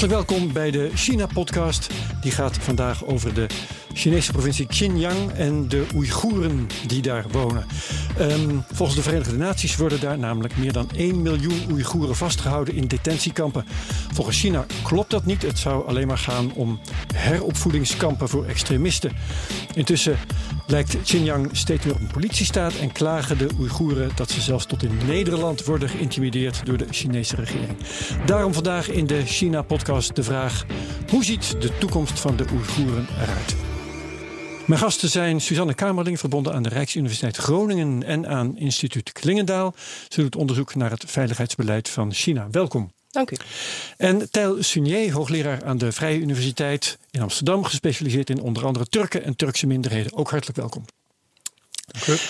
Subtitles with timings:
[0.00, 1.90] Hartelijk welkom bij de China-podcast.
[2.20, 3.46] Die gaat vandaag over de
[3.92, 7.66] Chinese provincie Xinjiang en de Oeigoeren die daar wonen.
[8.18, 12.86] Ehm, volgens de Verenigde Naties worden daar namelijk meer dan 1 miljoen Oeigoeren vastgehouden in
[12.86, 13.64] detentiekampen.
[14.12, 15.42] Volgens China klopt dat niet.
[15.42, 16.80] Het zou alleen maar gaan om
[17.14, 19.12] heropvoedingskampen voor extremisten.
[19.74, 20.18] Intussen
[20.70, 24.82] lijkt Xinjiang steeds meer op een politiestaat en klagen de Oeigoeren dat ze zelfs tot
[24.82, 27.76] in Nederland worden geïntimideerd door de Chinese regering.
[28.26, 30.64] Daarom vandaag in de China-podcast de vraag:
[31.08, 33.56] hoe ziet de toekomst van de Oeigoeren eruit?
[34.66, 39.74] Mijn gasten zijn Suzanne Kamerling, verbonden aan de Rijksuniversiteit Groningen en aan instituut Klingendaal.
[40.08, 42.48] Ze doet onderzoek naar het veiligheidsbeleid van China.
[42.50, 42.90] Welkom.
[43.10, 43.36] Dank u.
[43.96, 49.24] En Tijl Sunier, hoogleraar aan de Vrije Universiteit in Amsterdam, gespecialiseerd in onder andere Turken
[49.24, 50.16] en Turkse minderheden.
[50.16, 50.84] Ook hartelijk welkom.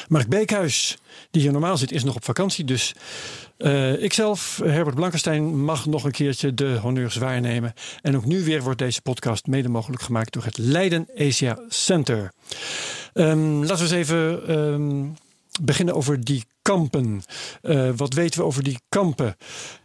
[0.08, 0.98] Mark Beekhuis,
[1.30, 2.64] die hier normaal zit, is nog op vakantie.
[2.64, 2.94] Dus
[3.58, 7.74] uh, ikzelf, Herbert Blankenstein, mag nog een keertje de honneurs waarnemen.
[8.02, 12.32] En ook nu weer wordt deze podcast mede mogelijk gemaakt door het Leiden Asia Center.
[13.14, 15.16] Um, laten we eens even um,
[15.60, 17.22] beginnen over die kampen.
[17.62, 19.36] Uh, wat weten we over die kampen?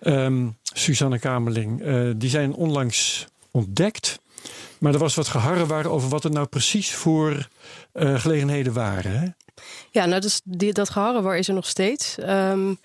[0.02, 4.20] Um, Suzanne Kamerling, uh, die zijn onlangs ontdekt.
[4.78, 7.48] Maar er was wat geharrewar over wat er nou precies voor
[7.94, 9.20] uh, gelegenheden waren.
[9.20, 9.28] Hè?
[9.92, 10.96] Ja, nou, dus die, dat
[11.36, 12.16] is er nog steeds.
[12.20, 12.80] Um,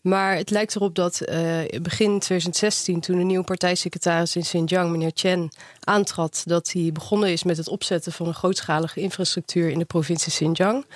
[0.00, 5.10] maar het lijkt erop dat uh, begin 2016, toen een nieuwe partijsecretaris in Xinjiang, meneer
[5.14, 9.84] Chen, aantrad, dat hij begonnen is met het opzetten van een grootschalige infrastructuur in de
[9.84, 10.86] provincie Xinjiang.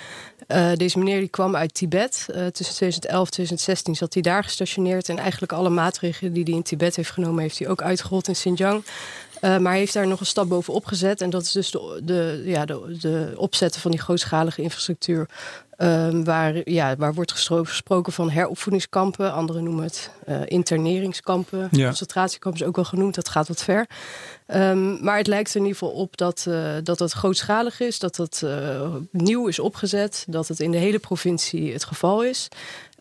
[0.47, 2.25] Uh, deze meneer die kwam uit Tibet.
[2.29, 5.09] Uh, tussen 2011 en 2016 zat hij daar gestationeerd.
[5.09, 8.33] En eigenlijk alle maatregelen die hij in Tibet heeft genomen, heeft hij ook uitgerold in
[8.33, 8.83] Xinjiang.
[9.41, 11.21] Uh, maar heeft daar nog een stap bovenop gezet.
[11.21, 15.29] En dat is dus de, de, ja, de, de opzetten van die grootschalige infrastructuur.
[15.83, 19.33] Um, waar, ja, waar wordt gesproken van heropvoedingskampen.
[19.33, 21.67] Anderen noemen het uh, interneringskampen.
[21.71, 21.85] Ja.
[21.85, 23.15] Concentratiekampen is ook wel genoemd.
[23.15, 23.87] Dat gaat wat ver.
[24.55, 27.99] Um, maar het lijkt er in ieder geval op dat, uh, dat het grootschalig is.
[27.99, 30.25] Dat het uh, nieuw is opgezet.
[30.27, 32.47] Dat het in de hele provincie het geval is.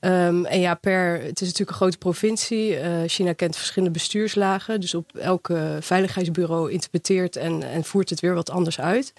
[0.01, 2.81] Um, en ja, per, het is natuurlijk een grote provincie.
[2.81, 4.81] Uh, China kent verschillende bestuurslagen.
[4.81, 9.13] Dus op elke veiligheidsbureau interpreteert en, en voert het weer wat anders uit.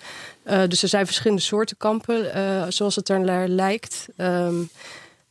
[0.67, 4.07] Dus er zijn verschillende soorten kampen, zoals het er lijkt.
[4.17, 4.69] Um,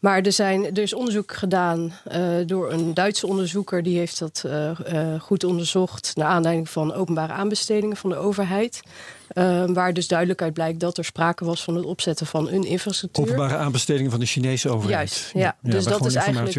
[0.02, 3.82] maar er, zijn, er is onderzoek gedaan uh, door een Duitse onderzoeker.
[3.82, 8.80] Die heeft dat uh, uh, goed onderzocht naar aanleiding van openbare aanbestedingen van de overheid.
[9.66, 13.24] waar dus duidelijk uit blijkt dat er sprake was van het opzetten van een infrastructuur.
[13.24, 15.10] Openbare aanbestedingen van de Chinese overheid.
[15.10, 15.40] Juist, ja.
[15.40, 16.54] ja dus dat is eigenlijk.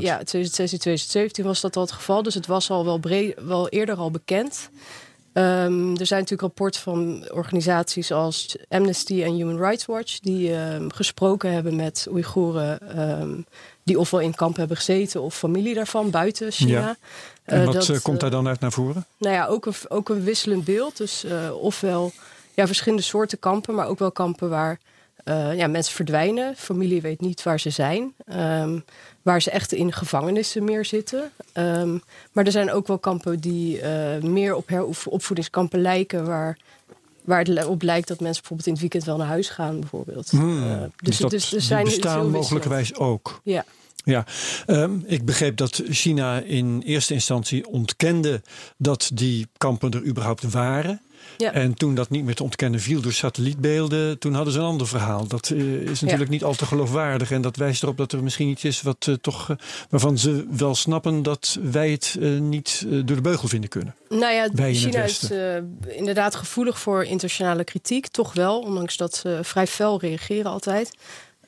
[0.00, 2.22] ja, 2016, 2017 was dat al het geval.
[2.22, 4.70] Dus het was al wel, breed, wel eerder al bekend.
[5.38, 10.18] Um, er zijn natuurlijk rapporten van organisaties als Amnesty en Human Rights Watch...
[10.18, 13.46] die um, gesproken hebben met Oeigoeren um,
[13.82, 15.22] die ofwel in kamp hebben gezeten...
[15.22, 16.80] of familie daarvan buiten China.
[16.80, 16.96] Ja.
[17.44, 19.06] En wat uh, dat, komt daar dan uit naar voren?
[19.18, 20.96] Nou ja, ook een, ook een wisselend beeld.
[20.96, 22.12] Dus uh, ofwel
[22.54, 24.78] ja, verschillende soorten kampen, maar ook wel kampen waar...
[25.28, 28.14] Uh, ja, mensen verdwijnen, familie weet niet waar ze zijn.
[28.32, 28.84] Um,
[29.22, 31.30] waar ze echt in gevangenissen meer zitten.
[31.54, 36.58] Um, maar er zijn ook wel kampen die uh, meer op heropvoedingskampen lijken, waar,
[37.24, 40.30] waar het op lijkt dat mensen bijvoorbeeld in het weekend wel naar huis gaan, bijvoorbeeld.
[40.30, 43.40] Hmm, uh, dus, dus, dat, dus er zijn bestaan mogelijkerwijs ook.
[43.42, 43.64] Ja.
[44.04, 44.24] Ja,
[44.66, 48.42] um, ik begreep dat China in eerste instantie ontkende
[48.76, 51.00] dat die kampen er überhaupt waren.
[51.36, 51.52] Ja.
[51.52, 54.86] En toen dat niet meer te ontkennen viel door satellietbeelden, toen hadden ze een ander
[54.86, 55.26] verhaal.
[55.26, 56.36] Dat uh, is natuurlijk ja.
[56.36, 57.30] niet al te geloofwaardig.
[57.30, 59.56] En dat wijst erop dat er misschien iets is wat, uh, toch, uh,
[59.90, 63.94] waarvan ze wel snappen dat wij het niet door de beugel vinden kunnen.
[64.08, 65.30] Nou ja, wij China is
[65.86, 68.06] inderdaad gevoelig voor internationale kritiek.
[68.06, 70.90] Toch wel, ondanks dat ze vrij fel reageren altijd.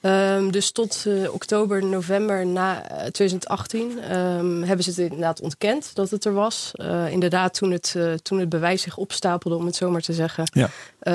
[0.02, 6.10] Um, dus tot uh, oktober, november na 2018 um, hebben ze het inderdaad ontkend dat
[6.10, 6.72] het er was.
[6.74, 10.12] Uh, inderdaad, toen het, uh, toen het bewijs zich opstapelde, om het zo maar te
[10.12, 10.70] zeggen, ja.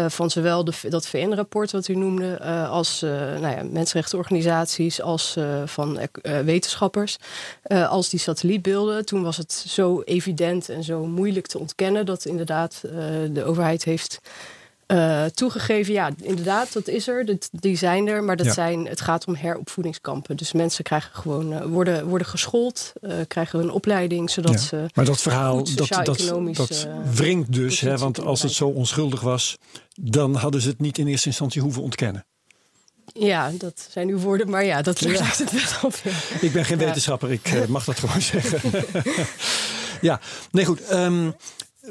[0.10, 2.40] van zowel de, dat VN-rapport wat u noemde,
[2.70, 7.18] als nou ja, mensenrechtenorganisaties, als van wetenschappers,
[7.88, 9.06] als die satellietbeelden.
[9.06, 12.82] Toen was het zo evident en zo moeilijk te ontkennen dat inderdaad
[13.32, 14.20] de overheid heeft
[14.94, 17.26] Uh, toegegeven, ja, inderdaad, dat is er.
[17.26, 18.24] Dat, die zijn er.
[18.24, 20.38] Maar dat zijn, het gaat om heropvoedingskampen.
[20.38, 24.86] Dus mensen krijgen gewoon, uh, worden, worden geschoold, uh, krijgen een opleiding, zodat ze.
[24.94, 27.80] Maar dat verhaal, dat, dat, dat wringt dus.
[27.80, 29.58] Hè, want als het zo onschuldig was,
[30.02, 32.26] dan hadden ze het niet in eerste instantie hoeven ontkennen.
[33.14, 35.96] Ja, dat zijn uw woorden, maar ja, dat ligt het wel op.
[36.42, 38.72] Ik ben geen wetenschapper, ik mag dat gewoon zeggen.
[40.02, 40.20] ja,
[40.52, 40.92] nee goed.
[40.92, 41.36] Um,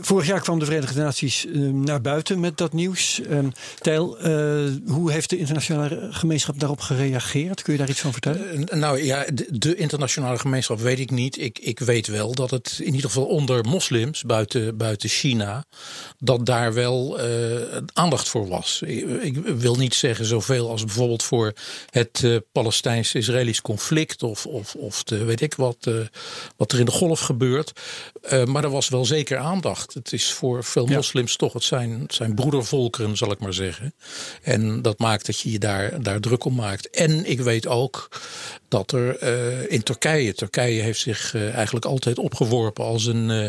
[0.01, 3.21] Vorig jaar kwam de Verenigde Naties uh, naar buiten met dat nieuws.
[3.31, 3.39] Uh,
[3.79, 7.63] Tijl, uh, hoe heeft de internationale gemeenschap daarop gereageerd?
[7.63, 8.69] Kun je daar iets van vertellen?
[8.69, 11.41] Eh, nou ja, de, internationale gemeenschap weet ik niet.
[11.41, 15.65] Ik, ik weet wel dat het in ieder geval onder moslims buiten, buiten China,
[16.19, 17.19] dat daar wel
[17.93, 18.83] aandacht voor was.
[18.85, 21.53] Ik, ik, wil niet zeggen zoveel als bijvoorbeeld voor
[21.91, 25.91] het Palestijns-Israëlisch conflict of, of, of de, weet ik wat,
[26.57, 27.73] wat er in de golf gebeurt.
[28.45, 29.82] maar er was wel zeker aandacht.
[29.93, 33.95] Het is voor veel moslims toch, het zijn, het zijn broedervolkeren, zal ik maar zeggen.
[34.43, 36.91] En dat maakt dat je je daar, daar druk om maakt.
[36.91, 38.09] En ik weet ook
[38.69, 43.29] dat er uh, in Turkije, Turkije heeft zich uh, eigenlijk altijd opgeworpen als een.
[43.29, 43.47] Uh,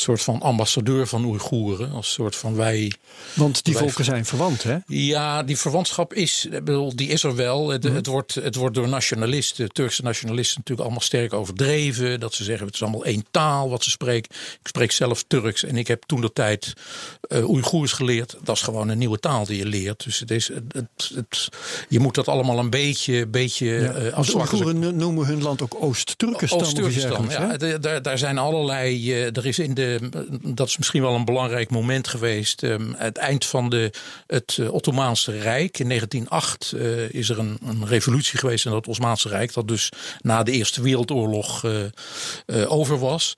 [0.00, 1.92] soort van ambassadeur van Oeigoeren.
[1.92, 2.92] Als soort van wij.
[3.34, 4.76] Want die volken zijn verwant, hè?
[4.86, 7.68] Ja, die verwantschap is, bedoel, die is er wel.
[7.68, 7.94] Het, mhm.
[7.94, 12.20] het, wordt, het wordt door nationalisten, Turkse nationalisten, natuurlijk allemaal sterk overdreven.
[12.20, 14.30] Dat ze zeggen het is allemaal één taal wat ze spreken.
[14.60, 16.72] Ik spreek zelf Turks en ik heb toen de tijd
[17.28, 18.36] uh, Oeigoers geleerd.
[18.42, 20.04] Dat is gewoon een nieuwe taal die je leert.
[20.04, 21.48] Dus het is, het, het,
[21.88, 24.18] je moet dat allemaal een beetje, beetje ja.
[24.18, 26.60] uh, Oeigoeren noemen hun land ook Oost-Turkestan.
[26.60, 27.56] Oost-Turkestan, ja.
[27.78, 29.10] Daar, daar zijn allerlei.
[29.10, 29.87] Uh, er is in de
[30.42, 32.62] dat is misschien wel een belangrijk moment geweest.
[32.62, 33.90] Um, het eind van de,
[34.26, 35.78] het uh, Ottomaanse Rijk.
[35.78, 39.52] In 1908 uh, eh, is er een, een, revolutie geweest in het Ottomaanse Rijk.
[39.52, 43.36] Dat dus na de Eerste Wereldoorlog uh, over was.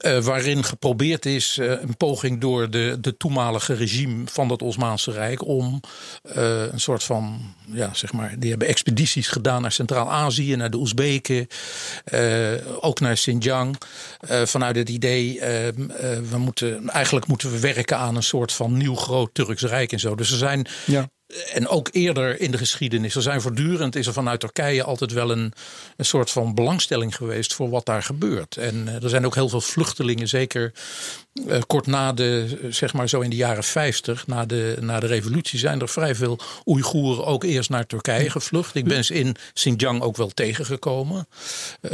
[0.00, 5.10] Uh, waarin geprobeerd is uh, een poging door de, de toenmalige regime van het Osmaanse
[5.10, 5.80] Rijk om
[6.36, 10.76] uh, een soort van, ja, zeg maar, die hebben expedities gedaan naar Centraal-Azië, naar de
[10.76, 11.46] Oezbeken,
[12.80, 13.76] ook naar Xinjiang.
[14.44, 15.40] vanuit het idee,
[16.30, 20.00] we moeten, eigenlijk moeten we werken aan een soort van nieuw groot Turks Rijk en
[20.00, 20.14] zo.
[20.14, 21.08] Dus er zijn ja
[21.52, 23.14] en ook eerder in de geschiedenis.
[23.14, 25.52] Er zijn voortdurend is er vanuit Turkije altijd wel een,
[25.96, 28.56] een soort van belangstelling geweest voor wat daar gebeurt.
[28.56, 30.72] En uh, er zijn ook heel veel vluchtelingen, zeker
[31.34, 35.06] uh, kort na de, zeg maar zo in de jaren 50, na de, na de
[35.06, 38.74] revolutie, zijn er vrij veel Oeigoeren ook eerst naar Turkije gevlucht.
[38.74, 41.28] Ik ben ze in Xinjiang ook wel tegengekomen.
[41.80, 41.90] Uh,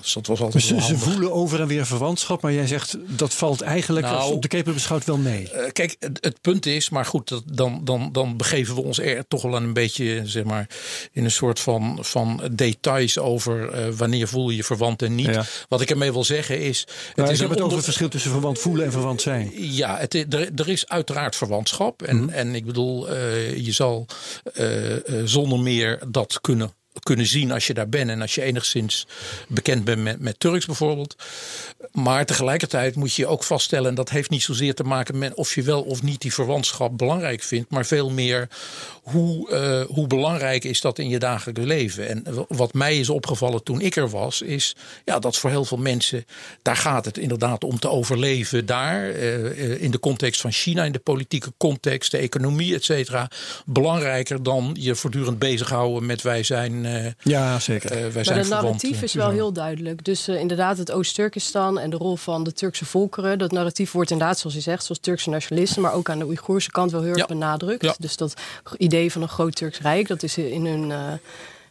[0.00, 3.34] dus dat was altijd dus ze voelen over en weer verwantschap, maar jij zegt dat
[3.34, 5.50] valt eigenlijk nou, op de keper beschouwd wel mee.
[5.72, 9.26] kijk, het, het, punt is, maar goed, dat, dan, dan, dan begeven we ons er
[9.28, 10.66] toch wel een beetje, zeg maar,
[11.12, 15.26] in een soort van, van details over uh, wanneer voel je je verwant en niet.
[15.26, 15.44] Ja.
[15.68, 16.80] Wat ik ermee wil zeggen is.
[16.80, 19.50] Het nou, is heb het over het verschil tussen verwant voelen en verwant zijn.
[19.54, 22.02] Ja, het, er, er is uiteraard verwantschap.
[22.02, 22.28] En, mm.
[22.28, 24.06] en ik bedoel, uh, je zal
[24.54, 26.72] uh, zonder meer dat kunnen
[27.02, 29.06] kunnen zien als je daar bent en als je enigszins
[29.48, 31.16] bekend bent met, Turks bijvoorbeeld.
[31.92, 35.54] Maar tegelijkertijd moet je ook vaststellen, en dat heeft niet zozeer te maken met of
[35.54, 38.48] je wel of niet die verwantschap belangrijk vindt, maar veel meer
[39.02, 42.08] hoe, uh, hoe belangrijk is dat in je dagelijks leven.
[42.08, 45.78] En wat mij is opgevallen toen ik er was, is ja, dat voor heel veel
[45.78, 46.26] mensen,
[46.62, 50.92] daar gaat het inderdaad om te overleven daar, uh, in de context van China, in
[50.92, 53.30] de politieke context, de economie, et cetera,
[53.66, 56.86] belangrijker dan je voortdurend bezighouden met wij zijn
[57.22, 58.06] ja, zeker.
[58.06, 60.04] Uh, wij zijn maar narratief is wel heel duidelijk.
[60.04, 63.38] Dus uh, inderdaad het Oost-Turkestan en de rol van de Turkse volkeren.
[63.38, 65.82] Dat narratief wordt inderdaad, zoals je zegt, zoals Turkse nationalisten...
[65.82, 67.26] maar ook aan de Oeigoerse kant wel heel erg ja.
[67.26, 67.82] benadrukt.
[67.82, 67.94] Ja.
[67.98, 68.34] Dus dat
[68.76, 70.92] idee van een groot Turks Rijk, dat is in hun,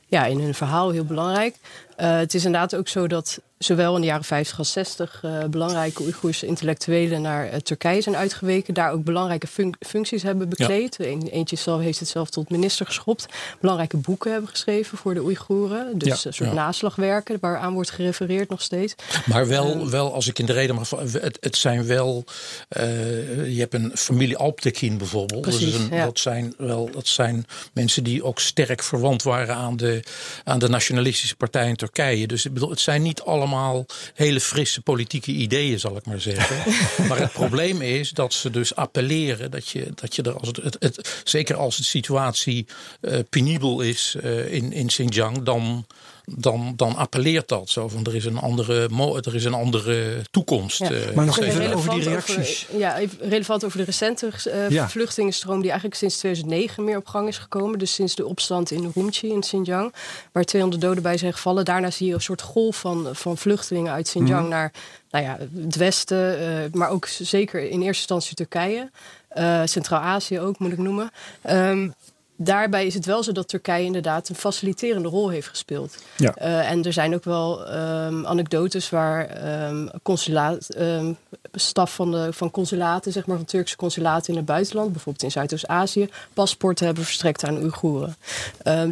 [0.08, 1.56] ja, in hun verhaal heel belangrijk.
[1.96, 6.02] het is inderdaad ook zo dat zowel in de jaren 50 als 60 uh, belangrijke
[6.02, 8.74] Oeigoerse intellectuelen naar uh, Turkije zijn uitgeweken.
[8.74, 10.96] Daar ook belangrijke fun functies hebben bekleed.
[11.00, 11.06] Ja.
[11.06, 13.26] eentje zelf heeft het zelf tot minister geschopt.
[13.60, 15.98] Belangrijke boeken hebben geschreven voor de Oeigoeren.
[15.98, 16.14] Dus ja.
[16.14, 16.56] een soort ja.
[16.56, 18.96] naslagwerken waaraan wordt gerefereerd nog steeds.
[19.26, 20.90] Maar wel, uh, wel als ik in de reden mag...
[20.90, 22.24] Het, het zijn wel...
[22.70, 25.42] je hebt een familie Alptekin bijvoorbeeld.
[25.42, 30.04] Precies, een, dat, zijn wel, dat zijn mensen die ook sterk verwant waren aan de,
[30.44, 32.28] aan de nationalistische partij in Turkije.
[32.28, 36.22] Dus ik bedoel, het zijn niet allemaal allemaal hele frisse politieke ideeën, zal ik maar
[36.22, 36.74] zeggen.
[37.08, 40.58] maar het probleem is dat ze dus appelleren dat je, dat je er als het,
[40.64, 42.66] het, het zeker als de situatie
[43.02, 45.86] uh, penibel is uh, in, in Xinjiang, dan
[46.36, 48.90] dan, dan appelleert dat zo van er is een andere,
[49.22, 50.80] er is een andere toekomst.
[50.80, 50.92] Ja.
[50.92, 52.66] Uh, maar nog even over die reacties.
[52.70, 54.90] Over, ja, relevant over de recente uh, ja.
[54.90, 57.80] vluchtelingenstroom die eigenlijk sinds 2009 meer op gang is gekomen.
[57.80, 59.94] Dus sinds de opstand in Urumqi in Xinjiang,
[60.32, 61.66] waar 200 doden bij zijn gevallen.
[61.66, 64.50] Daarna zie je een soort golf van, van vluchtelingen uit Xinjiang mm.
[64.50, 64.72] naar
[65.10, 68.92] nou ja, het westen, uh, maar ook zeker in eerste instantie Turkije.
[69.66, 71.12] Centraal-Azië ook, moet ik noemen.
[71.50, 71.94] Um,
[72.38, 75.98] daarbij is het wel zo dat Turkije inderdaad een faciliterende rol heeft gespeeld.
[76.18, 76.36] Ja.
[76.42, 81.18] Uh, en er zijn ook wel um, anekdotes waar um, consulaat, um,
[81.54, 85.32] staf van, de, van consulaten, zeg maar van Turkse consulaten in het buitenland, bijvoorbeeld in
[85.32, 88.16] Zuidoost-Azië, paspoorten hebben verstrekt aan Oeigoeren.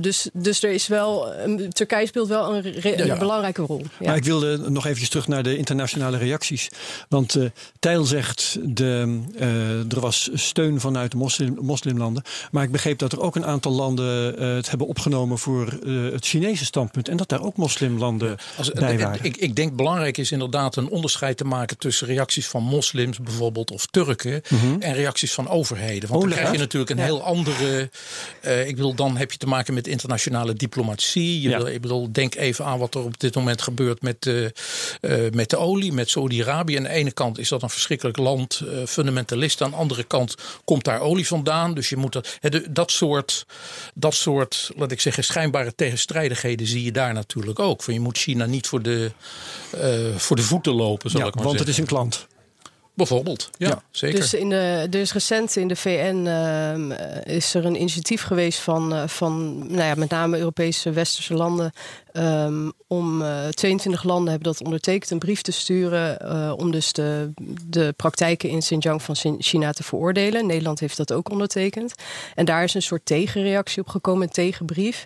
[0.01, 1.33] dus, dus er is wel,
[1.69, 3.81] Turkije speelt wel een, een belangrijke rol.
[3.99, 4.05] Ja.
[4.05, 6.69] Maar ik wilde nog eventjes terug naar de internationale reacties.
[7.09, 7.49] Want uh,
[7.79, 13.11] Tijl zegt, de, uh, er was steun vanuit de moslim, moslimlanden, maar ik begreep dat
[13.11, 17.10] er ook een aantal landen uh, het hebben opgenomen voor uh, het Chinese standpunt.
[17.10, 19.24] En dat daar ook moslimlanden ja, als, bij waren.
[19.24, 23.72] Ik, ik, denk belangrijk is inderdaad een onderscheid te maken tussen reacties van moslims bijvoorbeeld
[23.72, 24.82] of Turken mm -hmm.
[24.82, 26.10] en reacties van overheden.
[26.10, 27.04] Want oh, dan krijg je natuurlijk een ja.
[27.04, 27.89] heel andere.
[28.46, 31.42] Uh, ik bedoel, dan heb je te maken met internationale diplomatie.
[31.42, 31.58] Je ja.
[31.58, 34.30] wil, ik bedoel, denk even aan wat er op dit moment gebeurt met,
[35.32, 36.77] met de olie, met Saudi-Arabië.
[36.77, 39.62] Aan de ene kant is dat een verschrikkelijk land, fundamentalist.
[39.62, 41.74] Aan de andere kant komt daar olie vandaan.
[41.74, 42.39] Dus je moet dat,
[42.70, 43.25] dat soort
[43.94, 47.84] dat soort, laat ik zeggen, schijnbare tegenstrijdigheden zie je daar natuurlijk ook.
[47.84, 49.12] Van je moet China niet voor de,
[49.75, 51.72] uh, voor de voeten lopen, zal ja, ik maar want zeggen.
[51.72, 52.27] het is een klant.
[52.95, 54.19] Bijvoorbeeld, ja, ja, zeker.
[54.19, 58.59] Dus in de, er is recent in de VN uh, is er een initiatief geweest
[58.59, 61.71] van, uh, van nou ja, met name Europese westerse landen.
[62.13, 66.03] Um, om uh, 22 landen hebben dat ondertekend een brief te sturen
[66.57, 67.31] om dus de,
[67.67, 70.45] de praktijken in Xinjiang van China te veroordelen.
[70.45, 71.93] Nederland heeft dat ook ondertekend.
[72.35, 75.05] En daar is een soort tegenreactie op gekomen, een tegenbrief.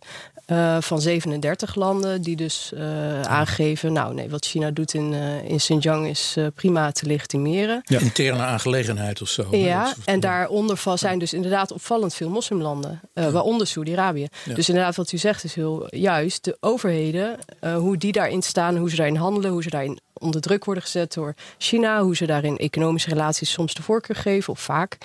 [0.51, 3.94] Uh, van 37 landen die dus uh, aangeven...
[3.94, 7.82] nou nee, wat China doet in, uh, in Xinjiang is prima te legitimeren.
[7.86, 8.00] Ja.
[8.00, 9.48] Interne aangelegenheid of zo.
[9.51, 13.01] Ja, en daaronder zijn dus inderdaad opvallend veel moslimlanden.
[13.13, 13.32] Ja.
[13.32, 14.27] Waaronder Saudi-Arabië.
[14.46, 14.53] Ja.
[14.53, 16.44] Dus inderdaad wat u zegt is heel juist.
[16.44, 17.39] De overheden,
[17.75, 19.51] hoe die daarin staan, hoe ze daarin handelen...
[19.51, 22.01] hoe ze daarin onder druk worden gezet door China...
[22.01, 24.98] hoe ze daarin economische relaties soms de voorkeur geven of vaak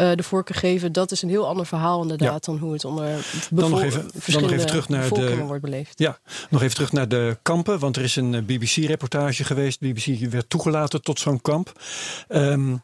[0.00, 0.92] uh, de voorkeur geven.
[0.92, 2.52] Dat is een heel ander verhaal inderdaad ja.
[2.52, 3.06] dan hoe het onder
[3.50, 5.98] dan nog even, dan nog even terug naar de wordt beleefd.
[5.98, 6.18] Ja,
[6.50, 9.80] nog even terug naar de kampen, want er is een eh, BBC-reportage geweest.
[9.80, 11.72] BBC werd toegelaten tot zo'n kamp.
[12.28, 12.82] Um,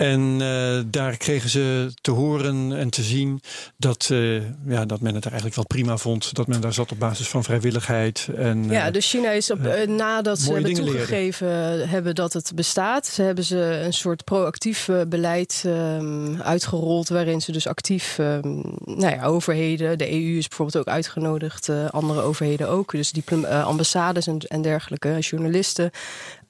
[0.00, 3.40] en uh, daar kregen ze te horen en te zien
[3.76, 6.34] dat, uh, ja, dat men het eigenlijk wel prima vond.
[6.34, 8.28] Dat men daar zat op basis van vrijwilligheid.
[8.36, 11.88] En, ja, uh, dus China is op, nadat ze hebben toegegeven leren.
[11.88, 13.06] hebben dat het bestaat.
[13.06, 17.08] Ze hebben ze een soort proactief beleid um, uitgerold.
[17.08, 19.98] Waarin ze dus actief um, nou ja, overheden.
[19.98, 21.68] De EU is bijvoorbeeld ook uitgenodigd.
[21.90, 22.92] andere overheden ook.
[22.92, 25.18] Dus die ambassades en, en dergelijke.
[25.18, 25.90] Journalisten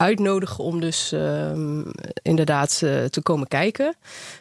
[0.01, 1.91] uitnodigen om dus um,
[2.23, 3.95] inderdaad uh, te komen kijken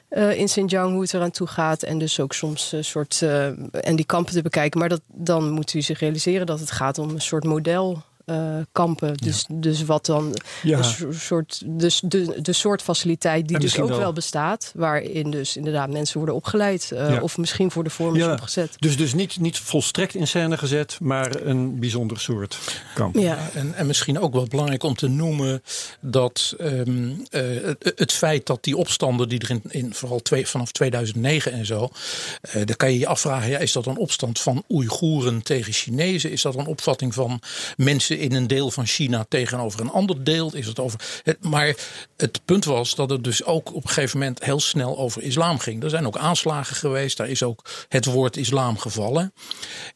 [0.09, 1.83] uh, in Xinjiang hoe het eraan toe gaat.
[1.83, 3.21] En dus ook soms een soort.
[3.23, 3.45] Uh,
[3.85, 4.79] en die kampen te bekijken.
[4.79, 8.55] Maar dat, dan moet u zich realiseren dat het gaat om een soort model uh,
[8.71, 9.17] kampen.
[9.17, 9.55] Dus, ja.
[9.55, 10.77] dus wat dan ja.
[10.77, 13.99] een soort, dus de, de soort faciliteit die dus ook wel.
[13.99, 14.13] wel.
[14.13, 17.21] bestaat, waarin dus inderdaad mensen worden opgeleid uh, ja.
[17.21, 18.75] of misschien voor de vorm is opgezet.
[18.77, 22.57] Dus, dus niet, niet volstrekt in scène gezet, maar een bijzonder soort
[22.95, 23.15] kamp.
[23.15, 23.49] Ja.
[23.53, 25.63] En, en misschien ook wel belangrijk om te noemen
[25.99, 30.47] dat um, uh, het, het, feit dat die opstanden die er in, in vooral twee,
[30.47, 31.89] vanaf 2009 en zo,
[32.53, 36.31] dan kan je je afvragen, ja, is dat een opstand van Oeigoeren tegen Chinezen?
[36.31, 37.41] Is dat een opvatting van
[37.77, 40.55] mensen in een deel van China tegenover een ander deel.
[40.55, 41.75] Is het over maar
[42.17, 45.59] het punt was dat het dus ook op een gegeven moment heel snel over islam
[45.59, 45.83] ging.
[45.83, 49.33] Er zijn ook aanslagen geweest, daar is ook het woord islam gevallen.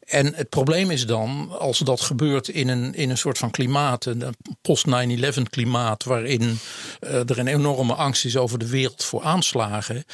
[0.06, 4.04] En het probleem is dan, als dat gebeurt in een, in een soort van klimaat,
[4.04, 6.40] een post-9-11 klimaat, waarin
[7.00, 10.04] uh, er een enorme angst is over de wereld voor aanslagen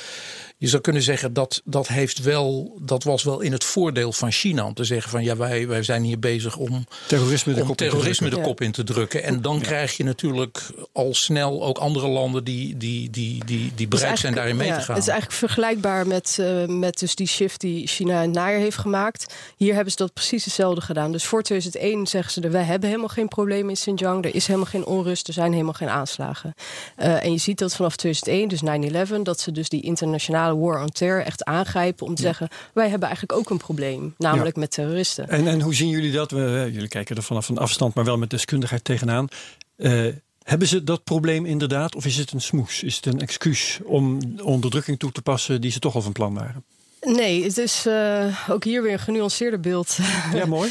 [0.60, 4.30] je zou kunnen zeggen dat dat heeft wel, dat was wel in het voordeel van
[4.32, 7.66] China om te zeggen van ja, wij, wij zijn hier bezig om terrorisme de, om
[7.66, 9.22] kop, terrorisme in de kop in te drukken.
[9.22, 9.62] En dan ja.
[9.62, 14.34] krijg je natuurlijk al snel ook andere landen die, die, die, die, die bereid zijn
[14.34, 14.94] daarin mee ja, te gaan.
[14.94, 18.60] Het is eigenlijk vergelijkbaar met, uh, met dus die shift die China in het najaar
[18.60, 19.34] heeft gemaakt.
[19.56, 21.12] Hier hebben ze dat precies hetzelfde gedaan.
[21.12, 24.24] Dus voor 2001 zeggen ze, wij hebben helemaal geen probleem in Xinjiang.
[24.24, 26.54] Er is helemaal geen onrust, er zijn helemaal geen aanslagen.
[26.98, 30.82] Uh, en je ziet dat vanaf 2001, dus 9-11, dat ze dus die internationale war
[30.82, 32.28] on terror echt aangrijpen om te ja.
[32.28, 34.60] zeggen: wij hebben eigenlijk ook een probleem, namelijk ja.
[34.60, 35.28] met terroristen.
[35.28, 36.30] En, en hoe zien jullie dat?
[36.30, 39.28] We, jullie kijken er vanaf een afstand, maar wel met deskundigheid tegenaan.
[39.76, 40.06] Uh,
[40.42, 42.82] hebben ze dat probleem inderdaad, of is het een smoes?
[42.82, 46.34] Is het een excuus om onderdrukking toe te passen die ze toch al van plan
[46.34, 46.64] waren?
[47.00, 49.98] Nee, het is uh, ook hier weer een genuanceerder beeld.
[50.34, 50.70] Ja, mooi.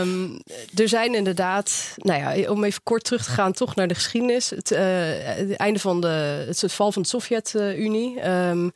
[0.00, 0.40] um,
[0.74, 4.50] er zijn inderdaad, nou ja, om even kort terug te gaan, toch naar de geschiedenis.
[4.50, 4.78] Het, uh,
[5.14, 8.28] het einde van de, het val van de Sovjet-Unie.
[8.28, 8.72] Um,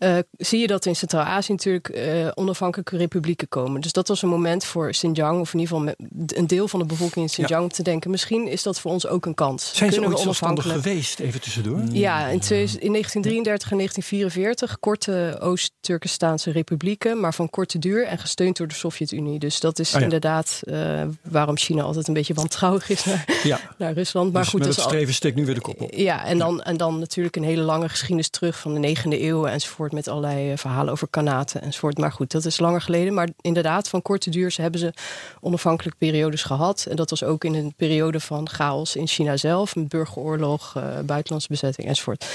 [0.00, 3.80] uh, zie je dat in Centraal-Azië natuurlijk uh, onafhankelijke republieken komen.
[3.80, 5.94] Dus dat was een moment voor Xinjiang, of in ieder geval
[6.26, 9.06] een deel van de bevolking in Xinjiang, om te denken: misschien is dat voor ons
[9.06, 9.70] ook een kans.
[9.74, 11.80] Zijn ze ooit zelfstandig geweest, even tussendoor?
[11.92, 18.56] Ja, in, in 1933 en 1944 korte Oost-Turkestaanse republieken, maar van korte duur en gesteund
[18.56, 19.38] door de Sovjet-Unie.
[19.38, 23.60] Dus dat is oh inderdaad uh, waarom China altijd een beetje wantrouwig is naar, ja.
[23.78, 24.32] naar Rusland.
[24.32, 25.94] Maar dus goed, met het streven steekt nu weer de kop op.
[25.94, 29.46] Ja, en dan, en dan natuurlijk een hele lange geschiedenis terug van de 9e eeuw
[29.46, 29.89] enzovoort.
[29.92, 31.98] Met allerlei eh, verhalen over kanaten enzovoort.
[31.98, 33.14] Maar goed, dat is langer geleden.
[33.14, 34.92] Maar inderdaad, van korte duur hebben ze
[35.40, 36.86] onafhankelijke periodes gehad.
[36.90, 39.76] En dat was ook in een periode van chaos in China zelf.
[39.76, 42.26] Met burgeroorlog, uh, buitenlandse bezetting enzovoort.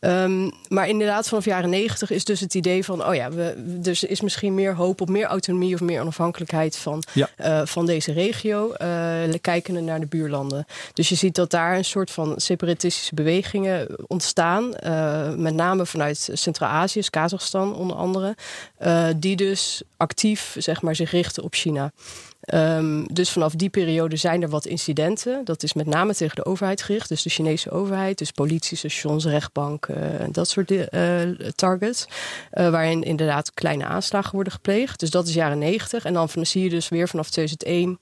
[0.00, 4.04] Um, maar inderdaad, vanaf jaren 90 is dus het idee van: oh ja, we, dus
[4.04, 7.28] is misschien meer hoop op meer autonomie of meer onafhankelijkheid van, ja.
[7.40, 8.72] uh, van deze regio.
[8.82, 8.86] Uh,
[9.40, 10.66] kijkende naar de buurlanden.
[10.92, 14.72] Dus je ziet dat daar een soort van separatistische bewegingen ontstaan.
[14.84, 18.36] Uh, met name vanuit Centraal-Azië, Kazachstan onder andere.
[19.16, 21.92] die dus actief zeg maar, zich richten op China.
[22.54, 25.44] Um, dus vanaf die periode zijn er wat incidenten.
[25.44, 27.08] Dat is met name tegen de overheid gericht.
[27.08, 29.96] Dus de Chinese overheid, dus politie, stations, rechtbank, uh,
[30.30, 30.80] dat soort uh,
[31.54, 32.06] targets.
[32.52, 35.00] Uh, waarin inderdaad kleine aanslagen worden gepleegd.
[35.00, 36.04] Dus dat is jaren 90.
[36.04, 37.98] En dan zie je dus weer vanaf 2001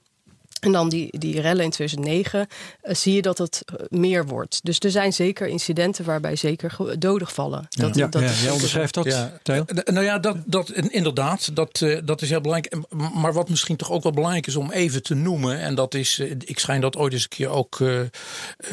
[0.59, 2.47] en dan die, die rellen in 2009
[2.83, 4.59] uh, zie je dat het meer wordt.
[4.63, 7.67] Dus er zijn zeker incidenten waarbij zeker doden vallen.
[7.69, 8.07] Dat, ja.
[8.07, 9.39] Dat, ja, jij onderschrijft dat, ja.
[9.85, 12.75] Nou ja, dat, dat, inderdaad, dat, uh, dat is heel belangrijk.
[13.13, 15.59] Maar wat misschien toch ook wel belangrijk is om even te noemen...
[15.59, 17.79] en dat is, uh, ik schijn dat ooit eens een keer ook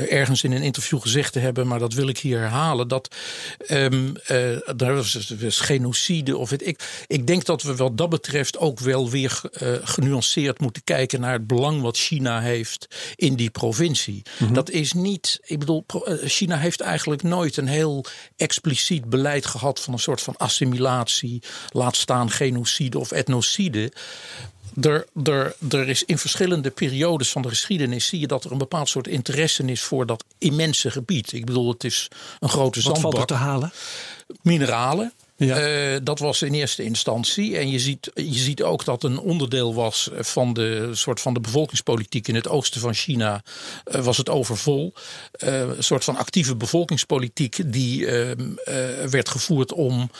[0.08, 1.66] ergens in een interview gezegd te hebben...
[1.66, 3.14] maar dat wil ik hier herhalen, dat
[3.70, 4.12] um,
[4.76, 7.04] daar was dus genocide of weet ik.
[7.06, 9.40] Ik denk dat we wat dat betreft ook wel weer
[9.82, 14.22] genuanceerd moeten kijken naar het belang wat China heeft in die provincie.
[14.38, 14.52] Mhm.
[14.52, 18.04] Dat is niet, ik bedoel, eh, China heeft eigenlijk nooit een heel
[18.36, 23.92] expliciet beleid gehad van een soort van assimilatie, laat staan genocide of etnocide.
[24.80, 28.58] Er, er, er is in verschillende periodes van de geschiedenis zie je dat er een
[28.58, 31.32] bepaald soort interesse is voor dat immense gebied.
[31.32, 32.08] Ik bedoel, het is
[32.40, 33.02] een grote zandbak.
[33.02, 33.72] Wat valt er te halen?
[34.42, 35.12] Mineralen.
[35.36, 35.92] Ja.
[35.92, 37.56] Uh, dat was in eerste instantie.
[37.56, 41.40] En je ziet, je ziet ook dat een onderdeel was van de soort van de
[41.40, 43.42] bevolkingspolitiek in het oosten van China.
[43.84, 44.94] Uh, was het overvol.
[45.44, 48.06] Uh, een soort van actieve bevolkingspolitiek die
[49.10, 50.10] werd gevoerd om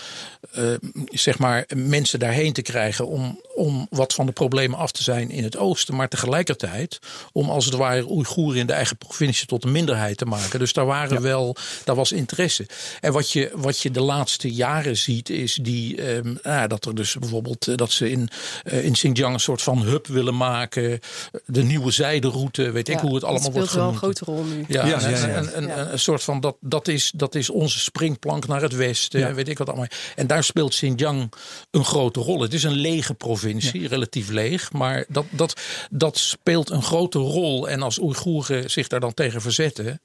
[1.11, 3.06] zeg maar mensen daarheen te krijgen.
[3.06, 5.95] Om, om wat van de problemen af te zijn in het oosten.
[5.95, 6.99] Maar tegelijkertijd
[7.32, 10.58] om als het ware Oeigoeren in de eigen provincie tot een minderheid te maken.
[10.58, 12.67] Dus daar waren wel, daar was interesse.
[13.00, 16.95] En wat je, wat je de laatste jaren ziet, is die, um, ja, dat er
[16.95, 18.28] dus bijvoorbeeld eh, dat ze in,
[18.64, 21.00] uh, in Xinjiang een soort van hub willen maken.
[21.47, 24.00] De nieuwe zijderoute, weet ik hoe het allemaal wordt genoemd.
[24.00, 24.64] Dat speelt wel een grote rol nu.
[24.69, 27.78] Ja, ja, ja, ja een, een, een, soort van dat, dat, is, dat is onze
[27.78, 29.34] springplank naar het westen.
[29.34, 29.86] Weet ik wat allemaal.
[30.17, 31.32] En daar speelt Xinjiang
[31.71, 32.40] een grote rol.
[32.40, 34.73] Het is een lege provincie, relatief leeg.
[34.73, 37.69] Maar dat, dat, dat speelt een grote rol.
[37.69, 40.00] En als Oeigoeren zich daar dan tegen verzetten,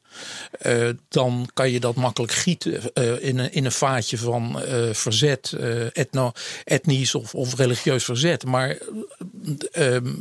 [0.65, 4.88] uh, dan kan je dat makkelijk gieten uh, in, een, in een vaatje van uh,
[4.93, 5.53] verzet,
[5.93, 6.31] etno,
[6.63, 8.45] etnisch of, of religieus verzet.
[8.45, 8.77] Maar
[9.71, 10.13] ehm,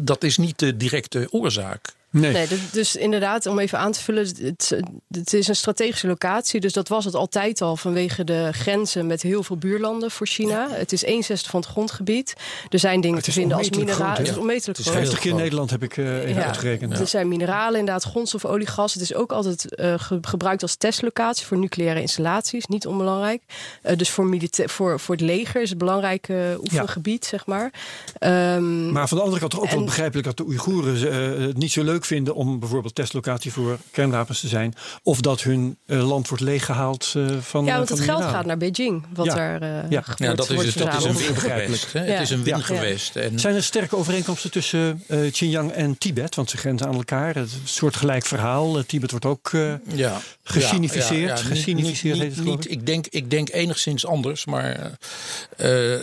[0.00, 1.92] dat is niet de directe oorzaak.
[2.12, 2.32] Nee.
[2.32, 2.46] nee.
[2.72, 6.60] dus inderdaad, om even aan te vullen, het, het, is een strategische locatie.
[6.60, 10.68] Dus dat was het altijd al vanwege de grenzen met heel veel buurlanden voor China.
[10.70, 12.34] Het is 1 zesde van het grondgebied.
[12.68, 14.16] Er zijn dingen te vinden als mineralen.
[14.16, 16.98] Het is onmetelijk is 50 keer in Nederland, heb ik uh, even ja, uitgerekend.
[16.98, 18.92] Er zijn mineralen, inderdaad, grondstof, olie, gas.
[18.92, 22.66] Het is ook altijd uh, gebruikt als testlocatie voor nucleaire installaties.
[22.66, 23.42] Niet onbelangrijk.
[23.86, 27.72] Uh, dus voor, voor, voor het leger is het belangrijk oefengebied, zeg maar.
[28.20, 31.72] Um, maar van de andere kant toch ook wel begrijpelijk dat de Oeigoeren het niet
[31.72, 34.74] zo leuk vinden om bijvoorbeeld testlocatie voor kernwapens te zijn.
[35.02, 37.64] Of dat hun uh, land wordt leeggehaald uh, van.
[37.64, 39.04] Ja, want van het geld gaat naar Beijing.
[39.14, 39.36] Wat ja.
[39.36, 40.04] er uh, ja.
[40.16, 41.92] ja, dat is, dus, dat is een wingewest.
[41.92, 42.00] Ja.
[42.00, 43.16] Het is een wingewest.
[43.16, 43.38] En...
[43.38, 46.34] Zijn er sterke overeenkomsten tussen uh, Xinjiang en Tibet?
[46.34, 47.34] Want ze grenzen aan elkaar.
[47.34, 48.84] Het is een soort gelijk verhaal.
[48.84, 49.50] Tibet wordt ook
[49.94, 50.20] ja.
[50.42, 51.40] gesinificeerd.
[51.40, 54.90] Gesinificeerd niet, niet, niet, ik, denk, ik denk enigszins anders, maar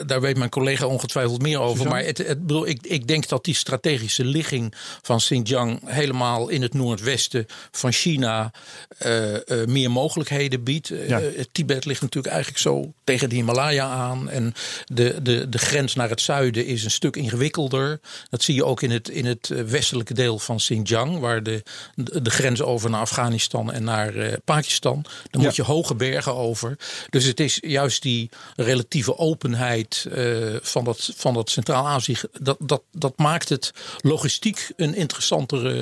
[0.06, 1.88] daar weet mijn collega ongetwijfeld meer over.
[1.88, 6.62] Maar het, het, bedoel, ik, ik denk dat die strategische ligging van Xinjiang helemaal in
[6.62, 8.52] het noordwesten van China
[9.06, 10.90] uh, uh, meer mogelijkheden biedt.
[10.90, 11.22] Eh, ja.
[11.52, 14.30] Tibet ligt natuurlijk eigenlijk zo tegen de Himalaya aan.
[14.30, 14.54] En
[14.86, 18.00] de, de, de grens naar het zuiden is een stuk ingewikkelder.
[18.30, 21.64] Dat zie je ook in het, in het westelijke deel van Xinjiang, waar de,
[21.96, 25.06] de, grens over naar Afghanistan en naar Pakistan.
[25.30, 26.78] Dan moet je hoge bergen over.
[27.10, 30.08] Dus het is juist die relatieve openheid
[30.62, 32.16] van dat, van dat Centraal-Azië.
[32.40, 33.72] Dat, dat, dat maakt het
[34.02, 35.79] logistiek een interessantere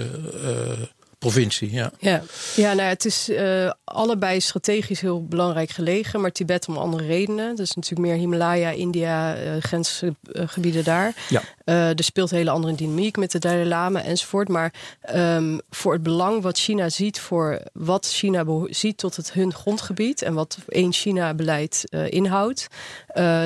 [1.18, 1.72] provincie.
[1.72, 2.24] Ja, ja.
[2.56, 7.56] ja nou het is uh, allebei strategisch heel belangrijk gelegen, maar Tibet om andere redenen.
[7.56, 11.16] Dus natuurlijk meer Himalaya, India, uh, grensgebieden daar.
[11.30, 11.42] Ja.
[11.66, 14.48] Uh, er speelt een hele andere dynamiek met de Dalai Lama enzovoort.
[14.48, 14.74] Maar
[15.16, 20.22] um, voor het belang wat China ziet voor wat China ziet tot het hun grondgebied
[20.22, 22.68] en wat één China-beleid inhoudt,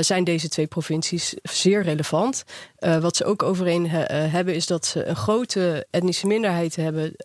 [0.01, 2.43] zijn deze twee provincies zeer relevant.
[2.79, 7.15] wat ze ook overeen hebben is dat ze een grote etnische minderheid hebben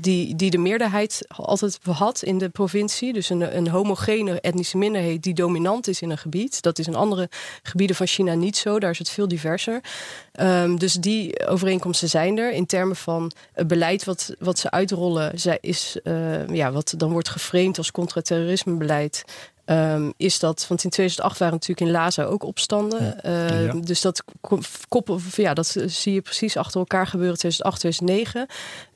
[0.00, 3.12] die, die de meerderheid altijd had in de provincie.
[3.12, 6.62] Dus een, een homogene etnische minderheid die dominant is in een gebied.
[6.62, 7.28] Dat is in andere
[7.62, 8.78] gebieden van China niet zo.
[8.78, 9.80] Daar is het veel diverser.
[10.40, 12.52] Um, dus die overeenkomsten zijn er.
[12.52, 17.28] In termen van het beleid wat, wat ze uitrollen, is, uh, ja, wat dan wordt
[17.28, 19.24] geframed als contra-terrorisme-beleid.
[19.66, 23.20] Um, is dat, want in 2008 waren natuurlijk in Laza ook opstanden.
[23.22, 23.48] Ja.
[23.50, 23.72] Uh, ja.
[23.72, 24.24] Dus dat
[24.88, 28.46] koppel, ja, dat zie je precies achter elkaar gebeuren 2008, 2009.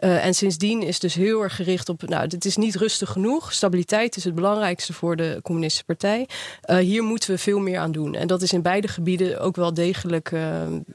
[0.00, 3.52] Uh, en sindsdien is dus heel erg gericht op, nou, dit is niet rustig genoeg.
[3.52, 6.28] Stabiliteit is het belangrijkste voor de Communistische Partij.
[6.66, 8.14] Uh, hier moeten we veel meer aan doen.
[8.14, 10.30] En dat is in beide gebieden ook wel degelijk,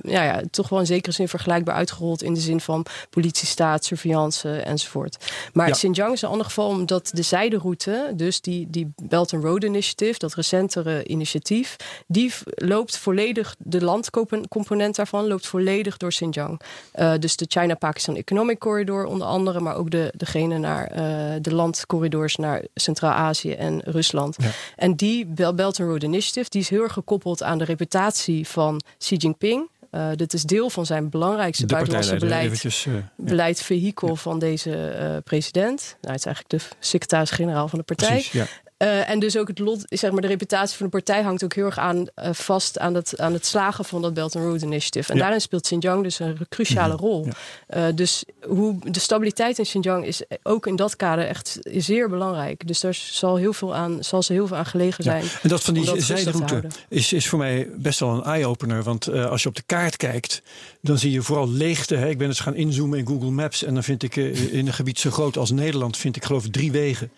[0.02, 4.50] ja, ja, toch wel in zekere zin vergelijkbaar uitgerold in de zin van politiestaat, surveillance
[4.50, 5.18] enzovoort.
[5.54, 5.74] Maar ja.
[5.74, 10.20] Xinjiang is een ander geval omdat de zijderoute, dus die, die Belt and Road Initiative,
[10.20, 11.76] dat recentere initiatief,
[12.08, 16.62] die loopt volledig, de landcomponent daarvan loopt volledig door Xinjiang.
[16.96, 20.98] Uh, dus de China-Pakistan Economic Corridor onder andere, maar ook de, degene naar uh,
[21.42, 24.36] de landcorridors naar Centraal-Azië en Rusland.
[24.42, 24.50] Ja.
[24.76, 28.82] En die Belt and Road Initiative, die is heel erg gekoppeld aan de reputatie van
[28.98, 29.72] Xi Jinping.
[29.92, 34.16] Uh, dit is deel van zijn belangrijkste buitenlandse beleid, eventjes, uh, beleid vehikel ja.
[34.16, 35.96] van deze uh, president.
[36.02, 38.26] Nou, het is eigenlijk de secretaris-generaal van de partij.
[38.30, 38.62] Precies.
[38.84, 41.54] Uh, en dus ook het lot, zeg maar, de reputatie van de partij hangt ook
[41.54, 44.62] heel erg aan, uh, vast aan het, aan het slagen van dat Belt and Road
[44.62, 45.12] Initiative.
[45.12, 45.22] En ja.
[45.22, 47.08] daarin speelt Xinjiang dus een cruciale mm-hmm.
[47.08, 47.28] rol.
[47.70, 47.88] Ja.
[47.88, 52.68] Uh, dus hoe, de stabiliteit in Xinjiang is ook in dat kader echt zeer belangrijk.
[52.68, 55.24] Dus daar zal, heel veel aan, zal ze heel veel aan gelegen zijn.
[55.24, 55.30] Ja.
[55.42, 58.84] En dat van die zijderoute is, is voor mij best wel een eye-opener.
[58.84, 60.42] Want als je op de kaart kijkt,
[60.82, 61.96] dan zie je vooral leegte.
[61.96, 62.10] Hè.
[62.10, 65.00] Ik ben eens gaan inzoomen in Google Maps en dan vind ik in een gebied
[65.00, 67.12] zo groot als Nederland, vind ik geloof ik drie wegen.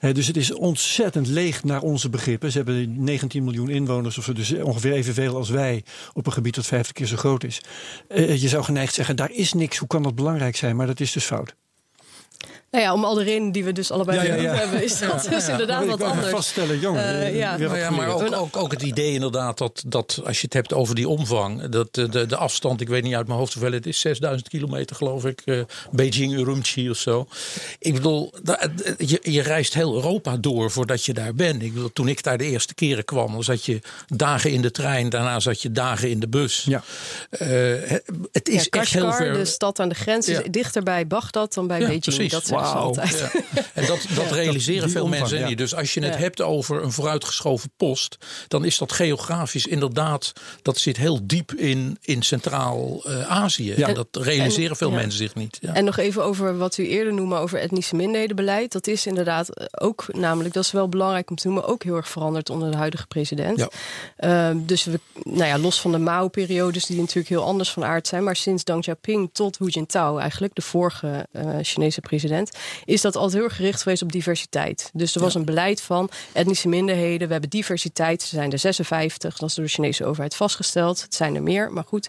[0.00, 0.12] Hm.
[0.12, 2.50] dus het is ontzettend ontzettend leeg naar onze begrippen.
[2.50, 6.54] Ze hebben 19 miljoen inwoners, of zo, dus ongeveer evenveel als wij, op een gebied
[6.54, 7.60] dat 50 keer zo groot is.
[8.08, 10.76] Uh, je zou geneigd zeggen, daar is niks, hoe kan dat belangrijk zijn?
[10.76, 11.54] Maar dat is dus fout.
[12.76, 14.54] Nou ja, om al de redenen die we dus allebei ja, ja, ja.
[14.54, 16.28] hebben, is dat dus inderdaad wat anders.
[16.28, 16.96] vaststellen, jong.
[16.96, 17.56] Uh, ja.
[17.56, 20.72] Nou ja, maar ook, ook, ook, het idee inderdaad dat, dat als je het hebt
[20.72, 23.72] over die omvang, dat de, de, de afstand, ik weet niet uit mijn hoofd hoeveel
[23.72, 25.60] het is, 6000 kilometer geloof ik, uh,
[25.90, 27.26] Beijing, Urumqi of zo.
[27.78, 28.32] Ik bedoel,
[28.98, 31.62] je, je reist heel Europa door voordat je daar bent.
[31.62, 34.70] Ik bedoel, toen ik daar de eerste keren kwam, dan zat je dagen in de
[34.70, 36.64] trein, daarna zat je dagen in de bus.
[36.68, 36.82] Ja.
[37.30, 37.90] Uh,
[38.32, 39.32] het is echt heel ver.
[39.32, 42.00] de stad aan de grens, is dichter bij Bagdad dan bij Beijing.
[42.00, 42.30] Precies.
[42.30, 42.65] Dat Wow.
[42.66, 43.30] Ja.
[43.74, 45.58] En dat, dat realiseren veel mensen niet.
[45.58, 48.16] Dus als je het hebt over een vooruitgeschoven post,
[48.48, 53.72] dan is dat geografisch inderdaad, dat zit heel diep in, in Centraal-Azië.
[53.72, 55.58] en dat realiseren en, veel mensen zich niet.
[55.60, 58.72] En nog even over wat u eerder noemde over etnische minderhedenbeleid.
[58.72, 62.08] Dat is inderdaad ook, namelijk, dat is wel belangrijk om te noemen, ook heel erg
[62.08, 63.66] veranderd onder de huidige president.
[64.18, 68.06] Uh, dus we, nou ja, los van de Mao-periodes, die natuurlijk heel anders van aard
[68.06, 73.00] zijn, maar sinds Deng Xiaoping tot Hu Jintao, eigenlijk de vorige uh, Chinese president, is
[73.00, 74.90] dat altijd heel erg gericht geweest op diversiteit.
[74.92, 75.38] Dus er was ja.
[75.38, 77.26] een beleid van etnische minderheden.
[77.26, 78.22] We hebben diversiteit.
[78.22, 79.36] Er zijn er 56.
[79.38, 81.02] Dat is door de Chinese overheid vastgesteld.
[81.02, 82.08] Het zijn er meer, maar goed.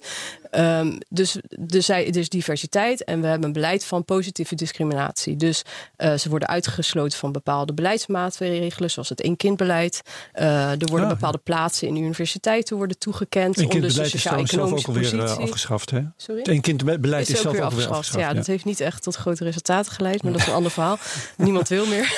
[0.52, 5.36] Um, dus, dus er is diversiteit en we hebben een beleid van positieve discriminatie.
[5.36, 5.64] Dus
[5.98, 10.02] uh, ze worden uitgesloten van bepaalde beleidsmaatregelen, zoals het één-kindbeleid.
[10.36, 13.58] Uh, er worden ah, bepaalde plaatsen in universiteiten worden toegekend.
[13.58, 15.90] Een kindbeleid is zelf ook alweer uh, afgeschaft.
[15.90, 16.02] Hè?
[16.18, 16.42] Sorry?
[16.44, 17.92] Het kindbeleid is, is zelf ook afgeschaft.
[17.92, 18.20] afgeschaft.
[18.20, 20.72] Ja, ja, dat heeft niet echt tot grote resultaten geleid, maar dat is een ander
[20.72, 20.98] verhaal.
[21.38, 22.14] Niemand wil meer.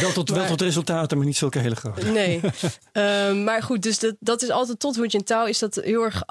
[0.00, 2.06] wel, tot, maar, wel tot resultaten, maar niet zulke hele grote.
[2.06, 2.40] Nee.
[2.92, 6.22] uh, maar goed, dus dat, dat is altijd tot Hu Jintao is dat heel erg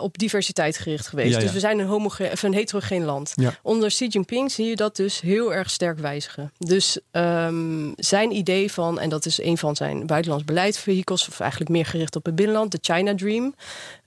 [0.00, 1.34] op diversiteit gericht geweest.
[1.34, 1.40] Ja.
[1.40, 2.10] Dus we zijn een,
[2.42, 3.34] een heterogeen land.
[3.62, 6.52] Onder Xi Jinping zie je dat dus heel erg sterk wijzigen.
[6.58, 11.70] Dus um, zijn idee van, en dat is een van zijn buitenlands beleidsvehikels, of eigenlijk
[11.70, 13.54] meer gericht op het binnenland, de China Dream.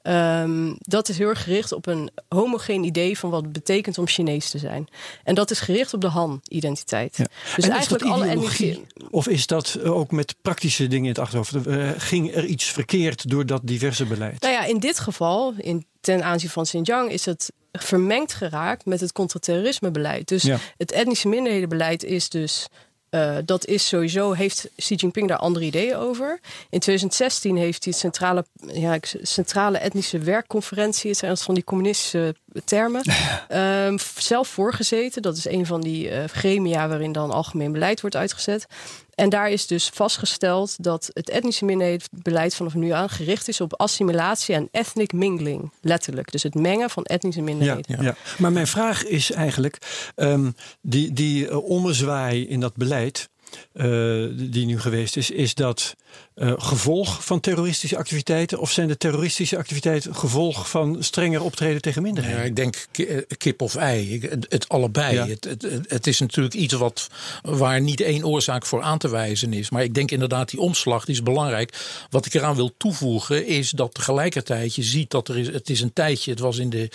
[0.08, 4.08] Um, dat is heel erg gericht op een homogeen idee van wat het betekent om
[4.08, 4.88] Chinees te zijn.
[5.24, 7.18] En dat is gericht op de Han-identiteit.
[7.18, 7.26] Ja.
[7.56, 8.86] Dus en eigenlijk alle energie.
[9.10, 11.68] Of is dat ook met praktische dingen in het achterhoofd?
[11.68, 14.42] Uh, ging er iets verkeerd door dat diverse beleid?
[14.42, 19.00] Nou ja, in dit geval, in, ten aanzien van Xinjiang, is het vermengd geraakt met
[19.00, 20.28] het contra-terrorisme-beleid.
[20.28, 20.58] Dus ja.
[20.78, 22.68] het etnische minderhedenbeleid is dus
[23.13, 26.39] uh, dat is sowieso, heeft Xi Jinping daar andere ideeën over.
[26.69, 32.36] In 2016 heeft hij het centrale, ja, centrale etnische werkconferentie, het zijn van die communistische
[32.66, 33.02] termen.
[33.48, 35.22] Ehm, zelf voorgezeten.
[35.22, 38.68] Dat is een van die uh, gremia waarin dan algemeen beleid wordt uitgezet.
[39.16, 43.74] En daar is dus vastgesteld dat het etnische minderheidsbeleid vanaf nu aan gericht is op
[43.74, 45.72] assimilatie en ethnic mingling.
[45.82, 46.32] Letterlijk.
[46.32, 47.96] Dus het mengen van etnische minderheden.
[47.98, 48.16] Ja, ja.
[48.38, 49.78] Maar mijn vraag is eigenlijk:
[50.16, 53.30] um, die, die uh, ommezwaai in dat beleid.
[53.74, 55.96] Uh, die nu geweest is, is dat
[56.36, 58.60] uh, gevolg van terroristische activiteiten?
[58.60, 62.39] Of zijn de terroristische activiteiten gevolg van strenger optreden tegen minderheden?
[62.39, 64.20] Ja, ik denk eh, kip of ei.
[64.20, 65.16] Het, het allebei.
[65.16, 65.28] Ja.
[65.28, 67.10] Het, het, het, is natuurlijk iets wat,
[67.42, 69.70] waar niet één oorzaak voor aan te wijzen is.
[69.70, 71.74] Maar ik denk inderdaad, die omslag die is belangrijk.
[72.10, 75.48] Wat ik eraan wil toevoegen is dat tegelijkertijd je ziet dat er is.
[75.48, 76.89] Het is een tijdje, het was in de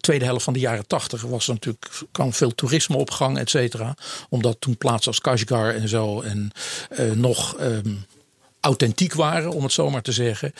[0.00, 1.22] tweede helft van de jaren tachtig.
[1.22, 3.96] was er natuurlijk kwam veel toerisme op gang, et cetera.
[4.28, 6.50] Omdat toen plaatsen als Kashgar en zo en
[6.98, 7.60] uh, nog.
[7.60, 8.04] Um,
[8.64, 10.52] authentiek waren, om het zo maar te zeggen.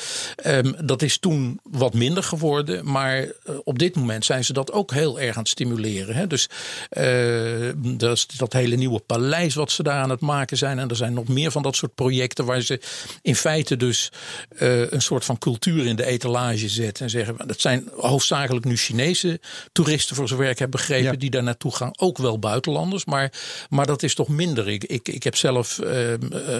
[0.46, 2.90] Um, dat is toen wat minder geworden.
[2.90, 3.30] Maar uh,
[3.64, 6.14] op dit moment zijn ze dat ook heel erg aan het stimuleren.
[6.14, 6.26] Hè?
[6.26, 6.48] Dus
[6.92, 10.78] uh, dat, is dat hele nieuwe paleis wat ze daar aan het maken zijn.
[10.78, 12.80] En er zijn nog meer van dat soort projecten waar ze
[13.22, 14.12] in feite dus
[14.58, 17.04] uh, een soort van cultuur in de etalage zetten.
[17.04, 19.40] En zeggen, dat zijn hoofdzakelijk nu Chinese
[19.72, 21.18] toeristen, voor zover ik heb begrepen, ja.
[21.18, 21.90] die daar naartoe gaan.
[21.96, 23.32] Ook wel buitenlanders, maar,
[23.68, 24.68] maar dat is toch minder.
[24.68, 25.80] Ik, ik, ik heb zelf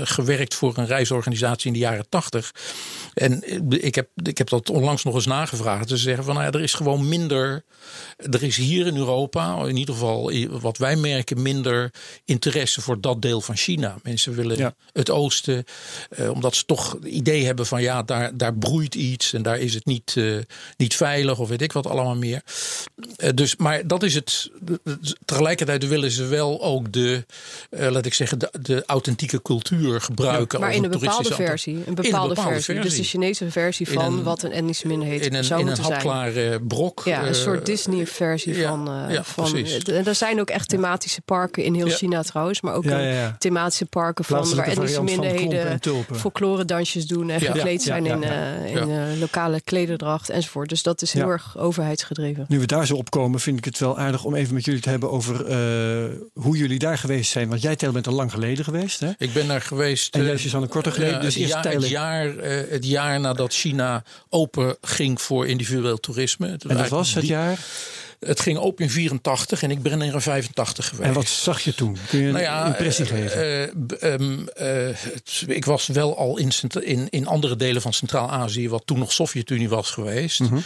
[0.02, 2.52] gewerkt voor een reisorganisatie in de jaren tachtig.
[3.14, 3.42] En
[3.84, 5.88] ik heb, ik heb dat onlangs nog eens nagevraagd.
[5.88, 7.64] Ze zeggen van nou ja, er is gewoon minder.
[8.16, 11.92] Er is hier in Europa, in ieder geval wat wij merken, minder
[12.24, 13.96] interesse voor dat deel van China.
[14.02, 14.74] Mensen willen ja.
[14.92, 15.64] het oosten,
[16.08, 19.58] eh, omdat ze toch het idee hebben van ja, daar, daar broeit iets en daar
[19.58, 20.38] is het niet, uh,
[20.76, 22.42] niet veilig of weet ik wat allemaal meer.
[23.16, 24.50] Uh, dus, maar dat is het.
[25.24, 27.24] Tegelijkertijd willen ze wel ook de,
[27.70, 30.58] laat ik zeggen, de, de authentieke cultuur gebruiken.
[30.58, 30.90] Ja, maar in een
[31.28, 31.74] bepaalde versie.
[31.86, 32.74] Een bepaalde, een bepaalde versie.
[32.74, 32.82] versie.
[32.82, 35.84] Dus de Chinese versie van een, wat een etnische minderheid in een, zou in moeten
[35.84, 37.02] een hapklare brok.
[37.04, 38.88] Ja, een uh, soort Disney-versie ja, van.
[38.88, 39.66] Uh, ja, van
[40.04, 41.94] er zijn ook echt thematische parken in heel ja.
[41.94, 42.60] China trouwens.
[42.60, 42.84] Maar ook
[43.38, 45.80] thematische parken van waar etnische minderheden
[46.12, 50.68] folklore dansjes doen en gekleed zijn in, uh, in lokale klederdracht enzovoort.
[50.68, 52.44] Dus dat is heel erg overheidsgedreven.
[52.48, 54.80] Nu we daar zo op komen, vind ik het wel aardig om even met jullie
[54.80, 55.52] te hebben over
[56.32, 57.48] hoe jullie daar geweest zijn.
[57.48, 59.00] Want jij, Tel, bent al lang geleden geweest.
[59.00, 59.10] Hè?
[59.18, 60.14] Ik ben daar geweest.
[60.14, 60.68] En juist is al een
[61.20, 66.56] dus het, jaar, het, jaar, uh, het jaar nadat China open ging voor individueel toerisme.
[66.68, 67.58] En dat was het jaar?
[68.24, 71.08] Het ging open in 84 en ik ben er in 85 geweest.
[71.08, 71.96] En wat zag je toen?
[72.08, 73.72] Kun je een nou ja, impressie geven?
[74.00, 74.46] Uh, um, uh,
[74.92, 79.12] het, ik was wel al in, in, in andere delen van Centraal-Azië, wat toen nog
[79.12, 80.40] Sovjet-Unie was geweest.
[80.40, 80.62] Mm -hmm.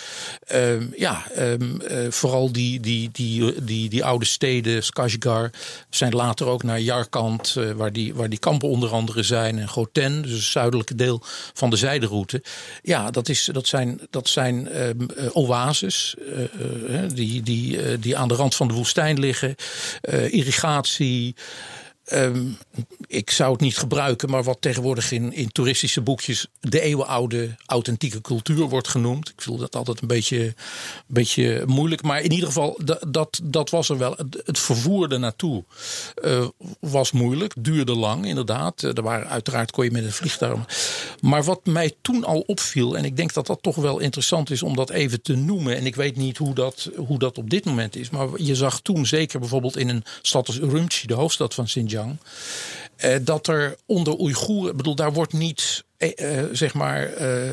[0.52, 5.50] um, ja, um, uh, vooral die, die, die, die, die oude steden, Kashgar,
[5.90, 10.22] zijn later ook naar Yarkand, waar, die, waar die kampen onder andere zijn, en Goten,
[10.22, 11.22] dus het zuidelijke deel
[11.54, 12.42] van de zijderoute.
[12.82, 14.68] Ja, dat, is, dat zijn, dat zijn
[15.32, 16.16] oases
[17.14, 19.54] die die, uh, die aan de rand van de woestijn liggen.
[20.02, 21.34] Uh, irrigatie.
[22.12, 22.58] Um,
[23.06, 28.20] ik zou het niet gebruiken, maar wat tegenwoordig in, in toeristische boekjes de eeuwenoude authentieke
[28.20, 29.28] cultuur wordt genoemd.
[29.28, 30.54] Ik voel dat altijd een beetje,
[31.06, 32.02] beetje moeilijk.
[32.02, 34.16] Maar in ieder geval, dat, dat, was er wel.
[34.44, 35.64] Het vervoer er naartoe
[36.24, 36.46] uh,
[36.80, 38.82] was moeilijk, duurde lang inderdaad.
[38.82, 40.58] Er waren uiteraard kon je met een vliegtuig.
[41.20, 44.62] Maar wat mij toen al opviel, en ik denk dat dat toch wel interessant is
[44.62, 45.76] om dat even te noemen.
[45.76, 48.10] En ik weet niet hoe dat, hoe dat op dit moment is.
[48.10, 51.97] Maar je zag toen zeker bijvoorbeeld in een stad als Urumqi, de hoofdstad van Xinjiang
[52.06, 57.50] uh, dat er onder Oeigoeren, bedoel, daar wordt niet uh, zeg maar uh,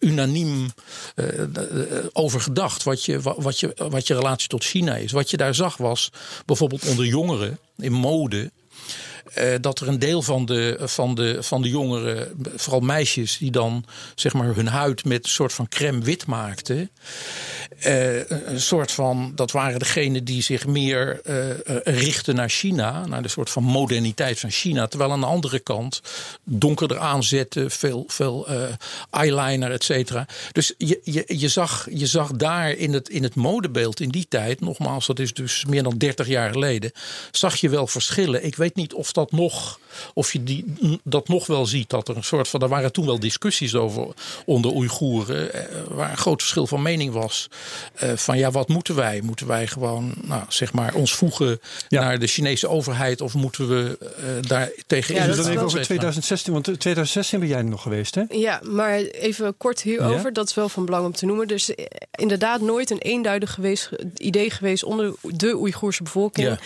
[0.00, 0.70] unaniem
[2.12, 5.12] over gedacht wat je, wat, je, wat je relatie tot China is.
[5.12, 6.12] Wat je daar zag was
[6.46, 8.50] bijvoorbeeld onder jongeren in mode.
[9.60, 13.84] Dat er een deel van de, van, de, van de jongeren, vooral meisjes, die dan
[14.14, 16.90] zeg maar hun huid met een soort van crème wit maakten.
[17.86, 21.44] Uh, een soort van, dat waren degenen die zich meer uh,
[21.84, 24.86] richten naar China, naar de soort van moderniteit van China.
[24.86, 26.02] Terwijl aan de andere kant
[26.44, 28.46] donkerder aanzetten, veel, veel
[29.10, 30.26] eyeliner, et cetera.
[30.52, 34.26] Dus je, je, je, zag, je zag daar in het, in het modebeeld in die
[34.28, 36.92] tijd, nogmaals, dat is dus meer dan 30 jaar geleden,
[37.30, 38.44] zag je wel verschillen.
[38.44, 39.78] Ik weet niet of dat nog,
[40.14, 40.64] of je die,
[41.04, 44.06] dat nog wel ziet, dat er een soort van, er waren toen wel discussies over
[44.44, 45.50] onder Oeigoeren,
[45.88, 47.48] waar een groot verschil van mening was.
[48.02, 49.20] Uh, van ja, wat moeten wij?
[49.20, 52.00] Moeten wij gewoon, nou, zeg maar, ons voegen ja.
[52.00, 55.36] naar de Chinese overheid of moeten we uh, daar tegen ja, in?
[55.36, 58.22] Dan even over 2016, want 2016 ben jij nog geweest, hè?
[58.28, 60.26] Ja, maar even kort hierover.
[60.26, 60.30] Ja?
[60.30, 61.48] Dat is wel van belang om te noemen.
[61.48, 61.70] Dus
[62.10, 66.48] inderdaad nooit een eenduidig geweest, idee geweest onder de Oeigoerse bevolking.
[66.48, 66.58] Ja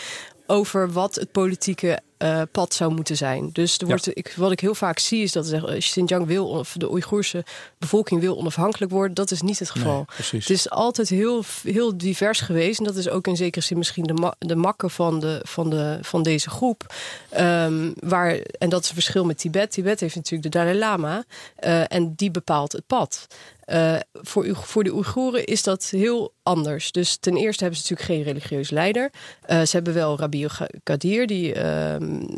[0.47, 3.49] over wat het politieke uh, pad zou moeten zijn.
[3.53, 6.75] Dus er wordt, ik, wat ik heel vaak zie is dat uh, Xinjiang wil, of
[6.77, 7.43] de Oeigoerse
[7.77, 9.13] bevolking wil onafhankelijk worden.
[9.13, 10.05] Dat is niet het geval.
[10.31, 12.79] het is altijd heel, heel divers geweest.
[12.79, 15.69] En dat is ook in zekere zin misschien de, ma de makken van, de, van,
[15.69, 16.93] de, van deze groep.
[17.39, 19.71] Um, waar, en dat is het verschil met Tibet.
[19.71, 21.23] Tibet heeft natuurlijk de Dalai Lama.
[21.63, 23.27] Uh, en die bepaalt het pad.
[23.65, 26.91] Uh, voor, voor de Oeigoeren is dat heel anders.
[26.91, 29.11] Dus ten eerste hebben ze natuurlijk geen religieus leider.
[29.47, 30.47] Uh, ze hebben wel Rabi
[30.83, 31.95] Kadir, die uh,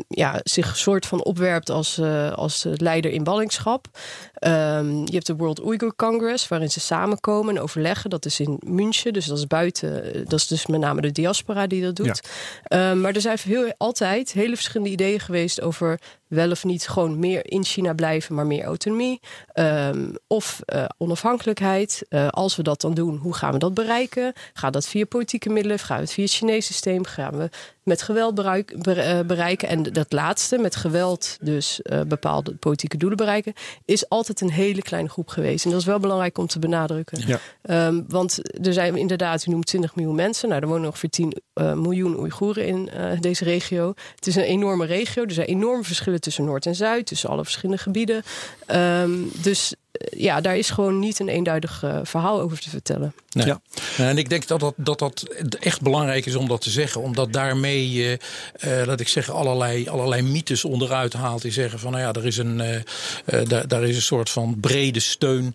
[0.08, 3.86] ja, zich soort van opwerpt als, uh, als leider in ballingschap.
[4.40, 8.10] Um, je hebt de World Uyghur Congress, waarin ze samenkomen en overleggen.
[8.10, 10.24] Dat is in München, dus dat is buiten.
[10.24, 12.28] Dat is dus met name de diaspora die dat doet.
[12.64, 12.90] Ja.
[12.90, 17.18] Um, maar er zijn heel, altijd hele verschillende ideeën geweest over wel of niet gewoon
[17.18, 19.20] meer in China blijven, maar meer autonomie.
[19.54, 20.60] Um, of
[20.98, 22.02] onafhankelijkheid.
[22.30, 23.94] Als we dat dan doen, hoe gaan we dat bereiken?
[24.52, 25.78] Gaat dat via politieke middelen?
[25.78, 27.04] Gaan we het via het Chinese systeem?
[27.04, 27.50] Gaan we
[27.86, 28.74] met geweld bereik,
[29.26, 29.68] bereiken?
[29.68, 33.52] En dat laatste, met geweld dus uh, bepaalde politieke doelen bereiken,
[33.84, 35.64] is altijd een hele kleine groep geweest.
[35.64, 37.18] En dat is wel belangrijk om te benadrukken.
[37.26, 37.86] Ja.
[37.86, 40.48] Um, want er zijn inderdaad, u noemt 20 miljoen mensen.
[40.48, 43.94] Nou, er wonen ongeveer 10 miljoen Oeigoeren in deze regio.
[44.14, 45.24] Het is een enorme regio.
[45.24, 48.22] Er zijn enorme verschillen tussen Noord en Zuid, tussen alle verschillende gebieden.
[48.72, 49.74] Um, dus
[50.10, 53.14] ja, daar is gewoon niet een eenduidig uh, verhaal over te vertellen.
[53.30, 53.46] Nee.
[53.46, 53.60] Ja.
[53.96, 55.22] En ik denk dat dat, dat dat
[55.60, 57.00] echt belangrijk is om dat te zeggen.
[57.00, 58.18] Omdat daarmee je,
[58.64, 61.42] uh, laat ik zeggen, allerlei, allerlei mythes onderuit haalt.
[61.42, 64.60] Die zeggen van, nou ja, er is een, uh, daar, daar is een soort van
[64.60, 65.54] brede steun.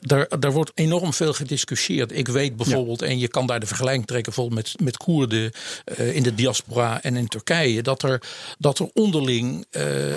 [0.00, 2.16] Daar, daar wordt enorm veel gediscussieerd.
[2.16, 3.06] Ik weet bijvoorbeeld, ja.
[3.06, 5.52] en je kan daar de vergelijking trekken bijvoorbeeld met, met Koerden
[5.96, 7.82] in de diaspora en in Turkije.
[7.82, 8.22] Dat er,
[8.58, 9.66] dat er onderling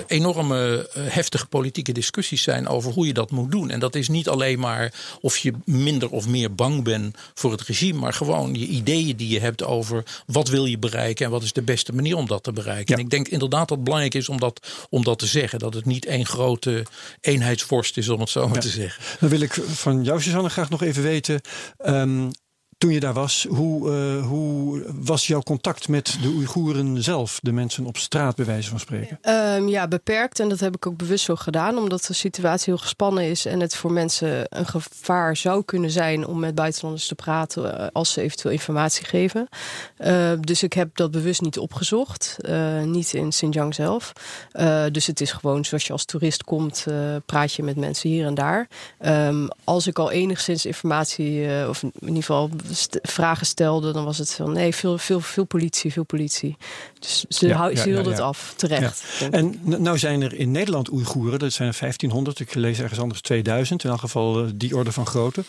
[0.06, 3.70] enorme heftige politieke discussies zijn over hoe je dat moet doen.
[3.70, 7.62] En dat is niet alleen maar of je minder of meer bang bent voor het
[7.62, 11.42] regime, maar gewoon je ideeën die je hebt over wat wil je bereiken en wat
[11.42, 12.84] is de beste manier om dat te bereiken.
[12.86, 12.94] Ja.
[12.94, 15.58] En ik denk inderdaad dat het belangrijk is om dat, om dat te zeggen.
[15.58, 16.86] Dat het niet één grote
[17.20, 18.60] eenheidsvorst is, om het zo maar ja.
[18.60, 19.04] te zeggen.
[19.20, 21.40] Dan wil ik van jou, Suzanne, graag nog even weten.
[21.86, 22.30] Um,
[22.82, 27.52] toen je daar was, hoe, uh, hoe was jouw contact met de Oeigoeren zelf, de
[27.52, 29.18] mensen op straat, bij wijze van spreken?
[29.22, 30.40] Um, ja, beperkt.
[30.40, 33.60] En dat heb ik ook bewust zo gedaan, omdat de situatie heel gespannen is en
[33.60, 38.12] het voor mensen een gevaar zou kunnen zijn om met buitenlanders te praten uh, als
[38.12, 39.48] ze eventueel informatie geven.
[39.98, 42.36] Uh, dus ik heb dat bewust niet opgezocht,
[42.84, 44.12] niet in Xinjiang zelf.
[44.92, 46.86] dus het is gewoon zoals je als toerist komt,
[47.26, 48.68] praat je met mensen hier en daar.
[49.00, 54.18] Um, als ik al enigszins informatie, of in ieder geval st vragen stelde, dan was
[54.18, 56.56] het van nee, veel, veel, veel politie, veel politie.
[56.98, 59.04] Dus ze, ja, hou, ze hielden ja, het af, terecht.
[59.30, 63.20] En nou zijn er in Nederland Oeigoeren, dat zijn er 1500, ik lees ergens anders
[63.20, 65.44] 2000, in elk geval uh, die orde van grootte.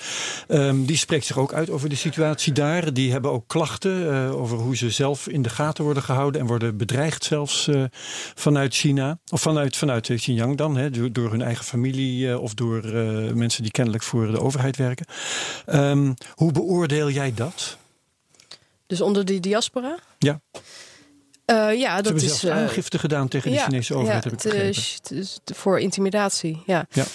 [0.47, 2.93] Um, die spreekt zich ook uit over de situatie daar.
[2.93, 6.47] Die hebben ook klachten uh, over hoe ze zelf in de gaten worden gehouden en
[6.47, 7.83] worden bedreigd zelfs uh,
[8.36, 9.19] vanuit China.
[9.31, 12.81] Of vanuit, vanuit Xinjiang dan, hè, door, door hun eigen familie of door
[13.36, 15.05] mensen die kennelijk voor de overheid werken.
[15.65, 17.78] Um, hoe beoordeel jij dat?
[18.88, 19.97] Dus onder die diaspora?
[20.17, 20.41] Ja.
[21.45, 24.23] Uh, ja, dat Ze is uh, aangifte gedaan tegen de ja, Chinese overheid.
[24.23, 26.63] Ja, heb ik te, te, voor intimidatie.
[26.65, 26.86] Ja.
[26.89, 27.06] ja.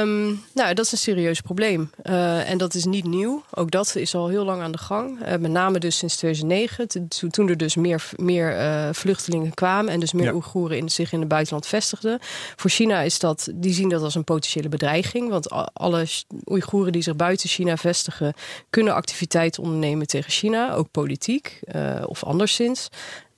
[0.00, 1.90] Um, nou, dat is een serieus probleem.
[2.02, 3.44] Uh, en dat is niet nieuw.
[3.54, 5.18] Ook dat is al heel lang aan de gang.
[5.18, 7.08] Met name dus sinds 2009.
[7.08, 8.56] Toen, toen er dus meer, meer
[8.94, 9.92] vluchtelingen kwamen.
[9.92, 10.34] En dus meer.
[10.34, 12.18] Oeigoeren in, zich in het buitenland vestigden.
[12.56, 15.28] Voor China is dat, die zien dat als een potentiële bedreiging.
[15.30, 16.06] Want alle
[16.50, 18.34] Oeigoeren die zich buiten China vestigen.
[18.70, 20.74] kunnen activiteiten ondernemen tegen China.
[20.74, 21.60] Ook politiek
[22.06, 22.88] of anderszins.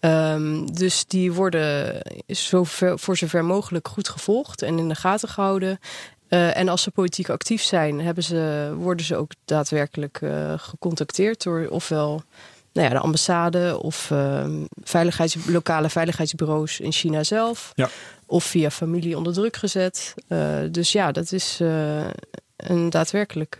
[0.00, 5.80] Um, dus die worden zover, voor zover mogelijk goed gevolgd en in de gaten gehouden.
[6.28, 11.42] Uh, en als ze politiek actief zijn, hebben ze, worden ze ook daadwerkelijk uh, gecontacteerd
[11.42, 12.22] door ofwel
[12.72, 14.44] nou ja, de ambassade of uh,
[14.82, 17.72] veiligheids, lokale veiligheidsbureaus in China zelf.
[17.74, 17.88] Ja.
[18.26, 20.14] Of via familie onder druk gezet.
[20.28, 21.60] Uh, dus ja, dat is
[22.56, 23.58] een daadwerkelijk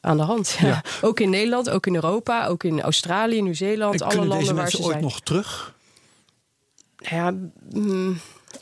[0.00, 0.56] aan de hand.
[0.60, 0.66] Ja.
[0.66, 0.82] Ja.
[1.08, 4.76] Ook in Nederland, ook in Europa, ook in Australië, Nieuw-Zeeland, alle landen deze waar ze
[4.78, 5.02] ooit zijn.
[5.02, 5.74] nog terug?
[6.96, 7.34] Ja,
[7.70, 8.18] mm,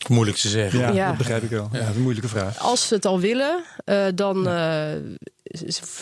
[0.09, 0.79] Moeilijk te zeggen.
[0.79, 1.09] Ja, Ja.
[1.09, 1.69] dat begrijp ik wel.
[1.73, 2.59] Ja, dat is een moeilijke vraag.
[2.59, 4.93] als ze het al willen, uh, dan uh,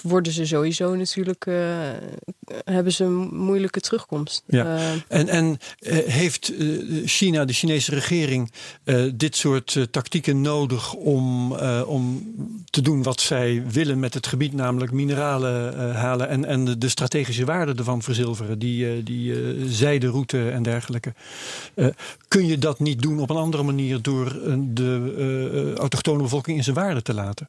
[0.03, 1.55] worden ze sowieso natuurlijk uh,
[2.65, 4.43] hebben ze een moeilijke terugkomst.
[4.47, 4.79] Ja.
[5.09, 5.59] en en
[6.07, 6.53] heeft
[7.05, 8.53] China, de Chinese regering,
[9.15, 11.53] dit soort tactieken nodig om,
[11.87, 12.35] om
[12.71, 17.45] te doen wat zij willen met het gebied, namelijk mineralen halen en, en de strategische
[17.45, 19.35] waarde ervan verzilveren, die, die
[19.69, 21.15] zijderoute en dergelijke.
[22.29, 26.77] kun je dat niet doen op een andere manier door de autochtone bevolking in zijn
[26.77, 27.49] waarde te laten?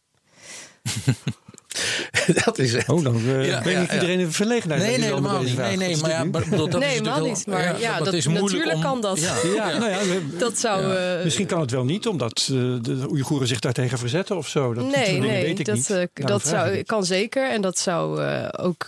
[2.46, 2.90] dat is het.
[2.90, 4.82] Oh, dan uh, breng ik iedereen in verlegenheid.
[4.82, 5.58] Nee, nee, helemaal niet.
[5.58, 7.48] Nee, nee, maar ja, bedoel, dat nee, is helemaal niet.
[7.48, 9.20] Maar ja, dat, is moeilijk natuurlijk kan dat.
[9.56, 10.00] Ja, nou ja,
[10.38, 10.94] dat zou.
[10.94, 14.74] Uh, misschien kan het wel niet, omdat uh, de Oeigoeren zich daartegen verzetten of zo.
[14.74, 16.28] Dat, nee, nee, weet ik dat, niet.
[16.28, 17.50] dat zou, kan zeker.
[17.50, 18.22] En dat zou
[18.52, 18.88] ook,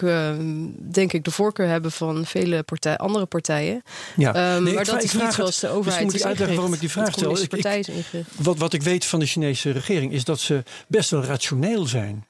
[0.92, 3.84] denk ik, de voorkeur hebben van vele partij, andere partijen.
[4.16, 4.56] Ja.
[4.56, 6.92] Um, nee, maar dat is niet zoals de overheid moet ik uitleggen waarom ik die
[6.92, 7.38] vraag stel.
[8.36, 12.26] wat, wat ik weet van de Chinese regering is dat ze best wel rationeel zijn.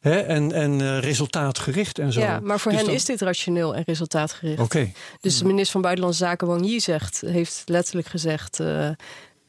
[0.00, 2.20] Hè, en en uh, resultaatgericht en zo.
[2.20, 4.60] Ja, maar voor dus hen is dit rationeel en resultaatgericht.
[4.60, 4.92] Oké.
[5.20, 8.60] Dus de minister van Buitenlandse Zaken Wang Yi zegt, heeft letterlijk gezegd...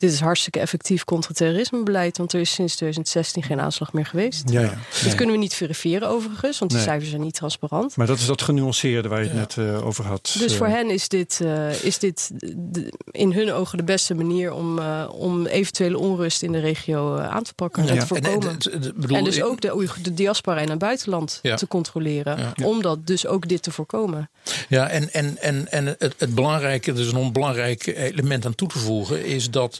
[0.01, 4.49] Dit is hartstikke effectief contra-terrorismebeleid, want er is sinds 2016 geen aanslag meer geweest.
[4.49, 4.77] Ja, ja.
[5.03, 7.95] Dit kunnen we niet verifiëren overigens, want die cijfers zijn niet transparant.
[7.95, 10.35] Maar dat is dat genuanceerde waar je het net uh, over had.
[10.39, 14.53] Dus voor hen is dit, uh, is dit de, in hun ogen de beste manier
[14.53, 18.49] om, uh, om eventuele onrust in de regio aan te pakken en te voorkomen.
[18.49, 22.81] En, en, bedoel, en, dus ook de, de diaspora in het buitenland te controleren, om
[22.81, 24.29] dat dus ook dit te voorkomen.
[24.67, 28.67] Ja, en, en, en, en het, het belangrijke, er is een onbelangrijk element aan toe
[28.67, 29.79] te voegen, is dat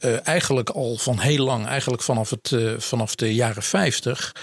[0.00, 4.34] uh, eigenlijk al van heel lang, eigenlijk vanaf, het, uh, vanaf de jaren 50,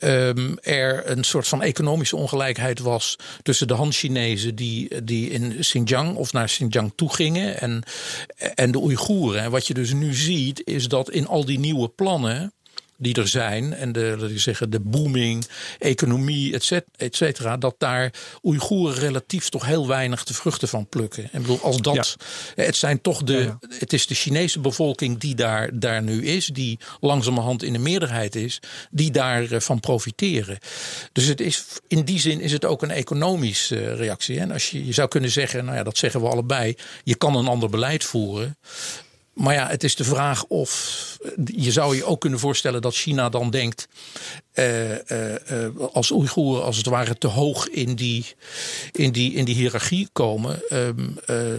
[0.00, 6.16] um, er een soort van economische ongelijkheid was tussen de Han-Chinezen die, die in Xinjiang
[6.16, 7.82] of naar Xinjiang toe gingen en,
[8.54, 9.42] en de Oeigoeren.
[9.42, 12.52] En wat je dus nu ziet, is dat in al die nieuwe plannen
[13.00, 15.46] die er zijn en de, ik zeggen, de booming,
[15.78, 16.54] economie,
[16.96, 21.28] et cetera, dat daar Oeigoeren relatief toch heel weinig de vruchten van plukken.
[21.32, 22.16] En bedoel, als dat,
[22.54, 26.78] het zijn toch de, het is de Chinese bevolking die daar, daar nu is, die
[27.00, 30.58] langzamerhand in de meerderheid is, die daarvan eh, profiteren.
[31.12, 34.40] Dus het is, in die zin is het ook een economische eh, reactie.
[34.40, 37.36] En als je, je zou kunnen zeggen, nou ja, dat zeggen we allebei, je kan
[37.36, 38.56] een ander beleid voeren.
[39.34, 41.18] Maar ja, het is de vraag of.
[41.44, 43.88] Je zou je ook kunnen voorstellen dat China dan denkt.
[44.54, 44.96] Uh, uh,
[45.92, 48.26] als Oeigoeren als het ware te hoog in die,
[48.92, 50.62] in die, in die hiërarchie komen.
[50.72, 51.18] Um,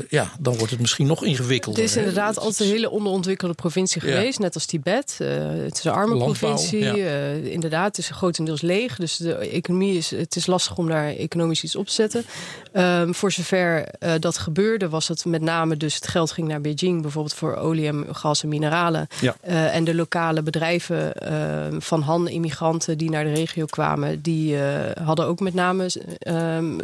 [0.09, 1.81] ja, dan wordt het misschien nog ingewikkelder.
[1.81, 4.39] Het is inderdaad altijd een hele onderontwikkelde provincie geweest.
[4.39, 5.15] Net als Tibet.
[5.17, 6.85] het is een arme provincie.
[6.85, 7.31] Ja.
[7.31, 8.95] inderdaad, het is grotendeels leeg.
[8.95, 10.11] Dus de economie is.
[10.11, 12.25] Het is lastig om daar economisch iets op te zetten.
[12.73, 13.87] Um, voor zover
[14.19, 17.01] dat gebeurde, was het met name dus het geld ging naar Beijing.
[17.01, 19.07] Bijvoorbeeld voor olie en gas en mineralen.
[19.21, 19.35] Ja.
[19.51, 24.61] Uh, en de lokale bedrijven uh, van Han-immigranten die naar de regio kwamen, die uh,
[25.03, 25.91] hadden ook met name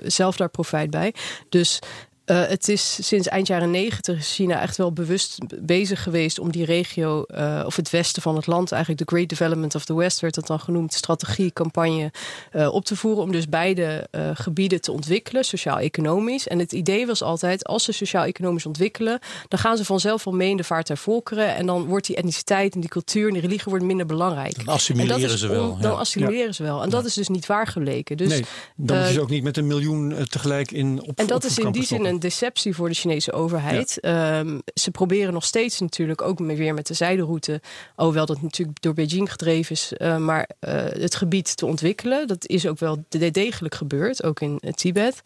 [0.04, 1.14] zelf daar profijt bij.
[1.50, 1.80] Dus
[2.28, 6.66] uh, het is sinds eind jaren negentig China echt wel bewust bezig geweest om die
[6.66, 10.20] regio, uh, of het westen van het land, eigenlijk de Great Development of the West
[10.20, 12.12] werd dat dan genoemd, strategie, campagne
[12.54, 16.48] uh, op te voeren om dus beide gebieden te ontwikkelen, sociaal-economisch.
[16.48, 20.50] En het idee was altijd, als ze sociaal-economisch ontwikkelen, dan gaan ze vanzelf wel mee
[20.50, 23.42] in de vaart der volkeren en dan wordt die etniciteit en die cultuur en die
[23.42, 24.66] religie wordt minder belangrijk.
[24.66, 25.78] Dan assimileren ze wel.
[25.82, 26.84] Dan assimileren ze wel.
[26.84, 28.18] En dat is dus niet waar gebleken.
[28.18, 31.58] Dus, nee, dan is ook niet met een miljoen tegelijk in op En dat is
[31.58, 34.00] in die zin een deceptie voor de Chinese overheid.
[34.00, 37.62] Ehm, ze proberen nog steeds natuurlijk ook weer met de zijderoute,
[37.96, 42.28] hoewel dat natuurlijk door Beijing gedreven is, uh, maar uh, het gebied te ontwikkelen.
[42.28, 45.22] Dat is ook wel degelijk gebeurd, ook in uh, Tibet.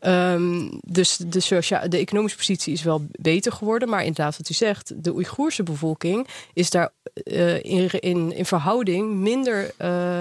[0.00, 5.04] Um, dus de, de economische positie is wel beter geworden, maar inderdaad wat u zegt,
[5.04, 9.74] de Oeigoerse bevolking is daar in, in, in, verhouding minder,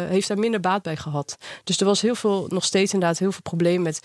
[0.08, 1.38] heeft daar minder baat bij gehad.
[1.64, 4.00] Dus er was heel veel, nog steeds inderdaad heel veel problemen met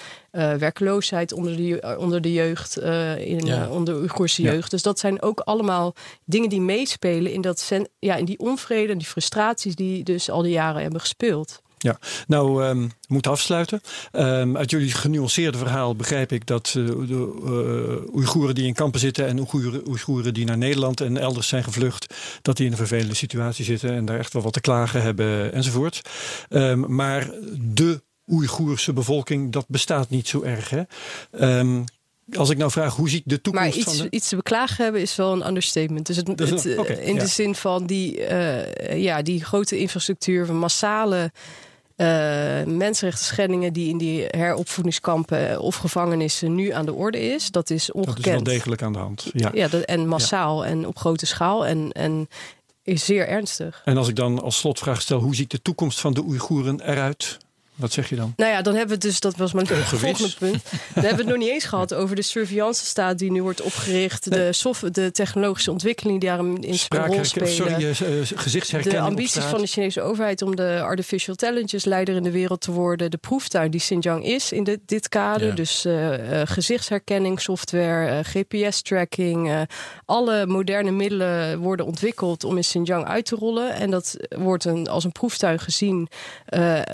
[0.59, 3.65] werkloosheid onder de, onder de jeugd, uh, in, ja.
[3.65, 4.71] uh, onder Oeigoerse jeugd.
[4.71, 5.95] Dus dat zijn ook allemaal
[6.25, 10.43] dingen die meespelen in, dat ja, in die onvrede en die frustraties die dus al
[10.43, 11.61] die jaren hebben gespeeld.
[11.79, 13.81] Ja, nou, um, we moeten afsluiten.
[14.13, 19.01] Um, uit jullie genuanceerde verhaal begrijp ik dat uh, de uh, Oeigoeren die in kampen
[19.01, 22.79] zitten en Oeigoeren, Oeigoeren die naar Nederland en elders zijn gevlucht, dat die in een
[22.79, 26.01] vervelende situatie zitten en daar echt wel wat te klagen hebben enzovoort.
[26.49, 30.71] Um, maar de Oeigoerse bevolking, dat bestaat niet zo erg.
[30.71, 30.83] Hè?
[31.59, 31.85] Um,
[32.37, 34.17] als ik nou vraag, hoe ziet de toekomst maar iets, van de...
[34.17, 36.07] iets te beklagen hebben is wel een understatement.
[36.07, 37.21] Dus het, het, okay, in ja.
[37.21, 41.33] de zin van die, uh, ja, die grote infrastructuur van massale
[41.97, 42.07] uh,
[42.65, 47.51] mensenrechten schendingen die in die heropvoedingskampen of gevangenissen nu aan de orde is.
[47.51, 48.17] Dat is ongekend.
[48.17, 49.31] Dat is wel degelijk aan de hand.
[49.33, 51.67] Ja, ja dat, en massaal en op grote schaal.
[51.67, 52.29] En, en
[52.83, 53.83] is zeer ernstig.
[53.85, 57.39] En als ik dan als slotvraag stel, hoe ziet de toekomst van de Oeigoeren eruit?
[57.79, 58.33] Wat zeg je dan?
[58.37, 60.63] Nou ja, dan hebben we het dus, dat was mijn volgende punt.
[60.95, 63.63] Dan hebben we het nog niet eens gehad over de surveillance staat die nu wordt
[63.63, 64.31] opgericht.
[64.33, 67.49] De, soft, de technologische ontwikkelingen die daarin in een rol spelen.
[67.49, 67.95] Sorry, uh,
[68.35, 69.03] gezichtsherkenning.
[69.03, 72.73] De ambities van de Chinese overheid om de artificial intelligence leider in de wereld te
[72.73, 73.11] worden.
[73.11, 75.55] De proeftuin die Xinjiang is in dit, dit kader.
[75.55, 76.15] Dus uh,
[76.45, 79.67] gezichtsherkenning, software, GPS-tracking.
[80.05, 83.75] alle moderne middelen worden ontwikkeld om in Xinjiang uit te rollen.
[83.75, 86.09] En dat wordt een, als een proeftuin gezien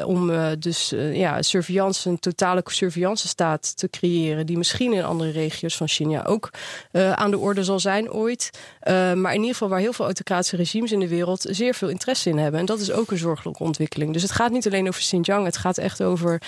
[0.04, 4.46] om dus dus uh, ja, surveillance, een totale surveillance staat te creëren.
[4.46, 6.50] Die misschien in andere regio's van China ook
[6.92, 8.50] uh, aan de orde zal zijn ooit.
[8.82, 11.88] Uh, maar in ieder geval waar heel veel autocratische regimes in de wereld zeer veel
[11.88, 12.60] interesse in hebben.
[12.60, 14.12] En dat is ook een zorgelijke ontwikkeling.
[14.12, 15.44] Dus het gaat niet alleen over Xinjiang.
[15.44, 16.42] Het gaat echt over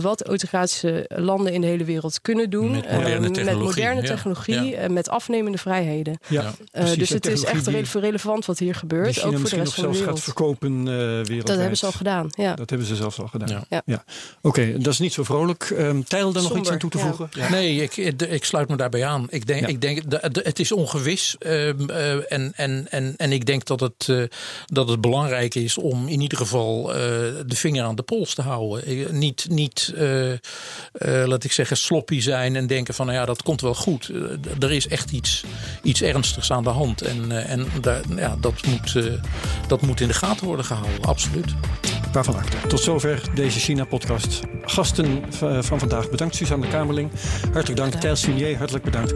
[0.00, 2.70] wat autocratische landen in de hele wereld kunnen doen.
[2.70, 3.44] Met moderne technologie.
[3.44, 4.88] Met, moderne technologie, ja.
[4.88, 6.18] met afnemende vrijheden.
[6.28, 9.22] Ja, dus het is echt die, relevant wat hier gebeurt.
[9.22, 10.08] Ook voor de rest van de wereld.
[10.08, 11.46] gaat verkopen wereldwijd.
[11.46, 12.28] Dat hebben ze al gedaan.
[12.30, 12.54] Ja.
[12.54, 13.48] Dat hebben ze zelfs al gedaan.
[13.48, 13.63] Ja.
[13.68, 13.82] Ja.
[13.86, 14.02] Oké,
[14.42, 15.70] okay, dat is niet zo vrolijk.
[15.70, 17.28] Um, Tijl, daar nog iets aan toe te voegen?
[17.30, 17.50] Ja.
[17.50, 19.26] Nee, ik, ik, sluit me daarbij aan.
[19.30, 20.02] Ik denk, ik denk
[20.32, 21.36] het is ongewis.
[21.38, 24.24] Um, uh, en, en, en, en ik denk dat het, uh,
[24.66, 26.96] dat het belangrijk is om in ieder geval uh,
[27.46, 29.18] de vinger aan de pols te houden.
[29.18, 29.92] Niet, niet
[30.98, 34.10] laat ik zeggen, sloppy zijn en denken van nou ja, dat komt wel goed.
[34.60, 35.44] er is echt iets,
[35.82, 37.02] iets ernstigs aan de hand.
[37.02, 38.96] En, en daar, ja, dat, moet,
[39.68, 41.54] dat moet in de gaten worden gehouden, absoluut.
[42.14, 42.56] Waarvan acte.
[42.68, 44.40] Tot zover deze China-podcast.
[44.62, 45.22] Gasten
[45.60, 47.10] van vandaag bedankt Suzanne Kamerling.
[47.52, 47.94] Hartelijk dank.
[47.94, 49.14] Thijs Sunier, hartelijk bedankt.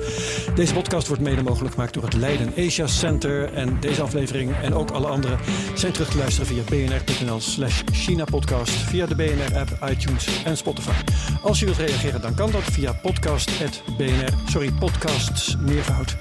[0.55, 3.53] Deze podcast wordt mede mogelijk gemaakt door het Leiden Asia Center.
[3.53, 5.37] En deze aflevering en ook alle andere
[5.75, 8.71] zijn terug te luisteren via bnr.nl slash China-podcast.
[8.71, 11.03] Via de BNR-app, iTunes en Spotify.
[11.43, 14.33] Als je wilt reageren, dan kan dat via podcast.bnr.
[14.47, 16.17] Sorry, podcasts meervoud.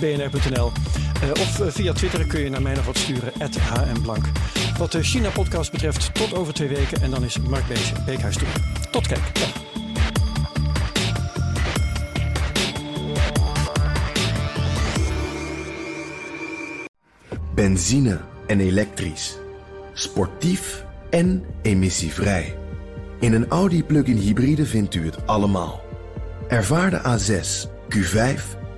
[0.00, 0.72] bnr.nl.
[1.24, 3.32] Uh, of uh, via Twitter kun je naar mij nog wat sturen,
[3.94, 4.24] @hmblank.
[4.78, 7.02] Wat de China-podcast betreft, tot over twee weken.
[7.02, 8.48] En dan is Mark Bees Beekhuis toe.
[8.90, 9.22] Tot kijk.
[17.54, 19.38] Benzine en elektrisch.
[19.92, 22.58] Sportief en emissievrij.
[23.20, 25.80] In een Audi plug-in hybride vindt u het allemaal.
[26.48, 28.40] Ervaar de A6, Q5,